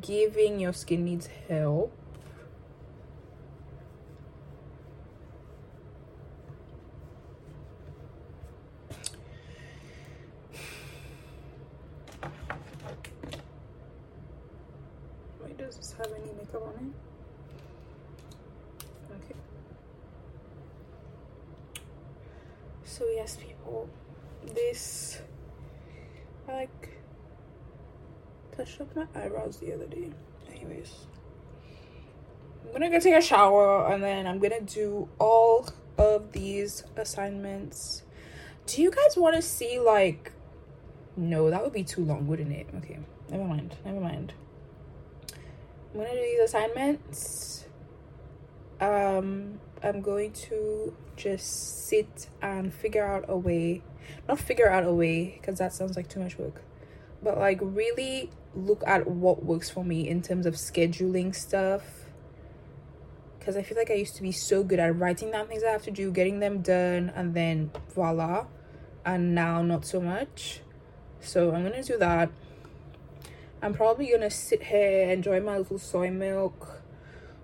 giving 0.01 0.61
your 0.61 0.73
skin 0.73 1.05
needs 1.05 1.29
help. 1.49 1.93
Wait, 15.43 15.59
does 15.59 15.77
this 15.77 15.95
have 15.99 16.09
any 16.13 16.33
makeup 16.33 16.63
on 16.63 16.95
it? 19.11 19.15
Okay. 19.17 19.35
So 22.85 23.05
yes, 23.15 23.37
people, 23.37 23.89
this 24.43 25.21
I 26.49 26.53
like 26.53 26.91
touched 28.57 28.81
up 28.81 28.95
my 28.95 29.07
eyebrows 29.15 29.54
the 29.65 29.75
other 29.75 29.87
day. 29.87 30.11
Anyways, 30.55 30.93
I'm 32.65 32.73
gonna 32.73 32.91
go 32.91 33.01
take 33.01 33.15
a 33.15 33.23
shower 33.23 33.93
and 33.93 34.03
then 34.03 34.27
I'm 34.27 34.39
gonna 34.39 34.61
do 34.61 35.09
all 35.19 35.69
of 35.99 36.33
these 36.33 36.85
assignments. 36.97 38.03
Do 38.67 38.83
you 38.83 38.91
guys 38.91 39.17
want 39.17 39.37
to 39.37 39.43
see 39.43 39.79
like? 39.79 40.33
No, 41.17 41.51
that 41.51 41.63
would 41.63 41.73
be 41.73 41.85
too 41.85 42.05
long, 42.05 42.27
wouldn't 42.27 42.53
it? 42.53 42.67
Okay, 42.79 42.99
never 43.31 43.45
mind. 43.45 43.77
Never 43.85 44.01
mind. 44.01 44.35
I'm 45.93 46.01
gonna 46.01 46.11
do 46.11 46.21
these 46.21 46.41
assignments. 46.41 47.67
Um, 48.81 49.61
I'm 49.83 50.01
going 50.01 50.33
to 50.33 50.95
just 51.17 51.87
sit 51.87 52.27
and 52.43 52.75
figure 52.75 53.07
out 53.07 53.27
a 53.29 53.37
way, 53.37 53.83
not 54.29 54.41
figure 54.41 54.69
out 54.69 54.85
a 54.85 54.93
way 54.93 55.39
because 55.41 55.59
that 55.59 55.73
sounds 55.73 55.97
like 55.97 56.09
too 56.09 56.21
much 56.21 56.39
work, 56.39 56.63
but 57.23 57.39
like 57.39 57.59
really 57.63 58.31
look 58.55 58.83
at 58.87 59.07
what 59.07 59.45
works 59.45 59.71
for 59.71 59.85
me 59.85 60.09
in 60.09 60.23
terms 60.23 60.47
of 60.47 60.55
scheduling 60.55 61.35
stuff. 61.35 61.83
Because 63.39 63.57
I 63.57 63.63
feel 63.63 63.77
like 63.77 63.91
I 63.91 63.95
used 63.95 64.17
to 64.17 64.23
be 64.23 64.33
so 64.33 64.63
good 64.63 64.79
at 64.79 64.97
writing 64.97 65.31
down 65.31 65.47
things 65.49 65.63
I 65.63 65.71
have 65.71 65.83
to 65.85 65.91
do, 65.91 66.11
getting 66.11 66.41
them 66.41 66.63
done, 66.63 67.13
and 67.15 67.35
then 67.35 67.71
voila. 67.95 68.47
And 69.05 69.35
now, 69.35 69.63
not 69.63 69.85
so 69.85 70.01
much. 70.01 70.61
So, 71.21 71.53
I'm 71.53 71.63
gonna 71.63 71.83
do 71.83 71.99
that. 71.99 72.31
I'm 73.61 73.75
probably 73.75 74.11
gonna 74.11 74.31
sit 74.31 74.63
here, 74.63 75.11
enjoy 75.11 75.41
my 75.41 75.59
little 75.59 75.79
soy 75.79 76.11
milk, 76.11 76.83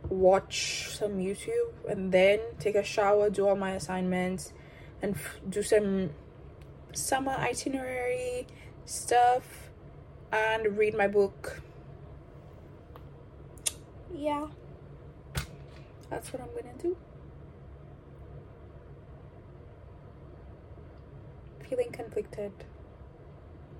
watch 0.08 0.90
some 0.90 1.18
YouTube, 1.18 1.72
and 1.88 2.12
then 2.12 2.40
take 2.58 2.74
a 2.74 2.82
shower, 2.82 3.30
do 3.30 3.48
all 3.48 3.56
my 3.56 3.72
assignments, 3.72 4.52
and 5.02 5.14
f- 5.14 5.40
do 5.48 5.62
some 5.62 6.10
summer 6.92 7.32
itinerary 7.32 8.46
stuff, 8.84 9.69
and 10.32 10.78
read 10.78 10.94
my 10.94 11.08
book. 11.08 11.60
Yeah, 14.14 14.48
that's 16.08 16.32
what 16.32 16.42
I'm 16.42 16.48
gonna 16.48 16.76
do. 16.78 16.96
Feeling 21.68 21.92
conflicted. 21.92 22.52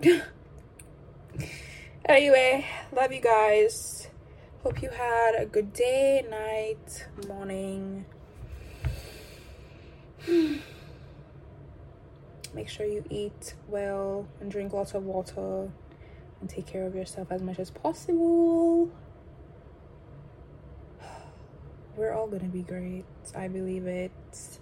anyway, 2.05 2.67
love 2.93 3.13
you 3.13 3.21
guys. 3.21 4.09
Hope 4.63 4.83
you 4.83 4.91
had 4.91 5.35
a 5.39 5.47
good 5.47 5.73
day, 5.73 6.25
night, 6.31 7.07
morning. 7.27 8.05
Make 12.55 12.69
sure 12.69 12.85
you 12.87 13.05
eat 13.11 13.55
well 13.69 14.27
and 14.41 14.51
drink 14.51 14.73
lots 14.73 14.93
of 14.95 15.05
water 15.05 15.71
and 16.41 16.49
take 16.49 16.67
care 16.67 16.87
of 16.87 16.95
yourself 16.95 17.31
as 17.31 17.43
much 17.43 17.59
as 17.59 17.71
possible. 17.71 18.91
We're 21.97 22.13
all 22.13 22.29
gonna 22.29 22.49
be 22.49 22.63
great. 22.63 23.05
I 23.35 23.49
believe 23.49 23.87
it. 23.87 24.13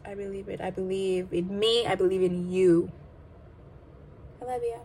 I 0.04 0.14
believe 0.14 0.48
it. 0.48 0.60
I 0.60 0.70
believe 0.70 1.32
in 1.32 1.58
me. 1.58 1.86
I 1.86 1.94
believe 1.94 2.22
in 2.22 2.50
you. 2.50 2.90
I 4.40 4.44
love 4.44 4.62
you. 4.62 4.80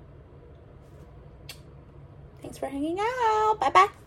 Thanks 2.41 2.57
for 2.57 2.67
hanging 2.67 2.99
out. 2.99 3.57
Bye 3.59 3.69
bye. 3.69 4.02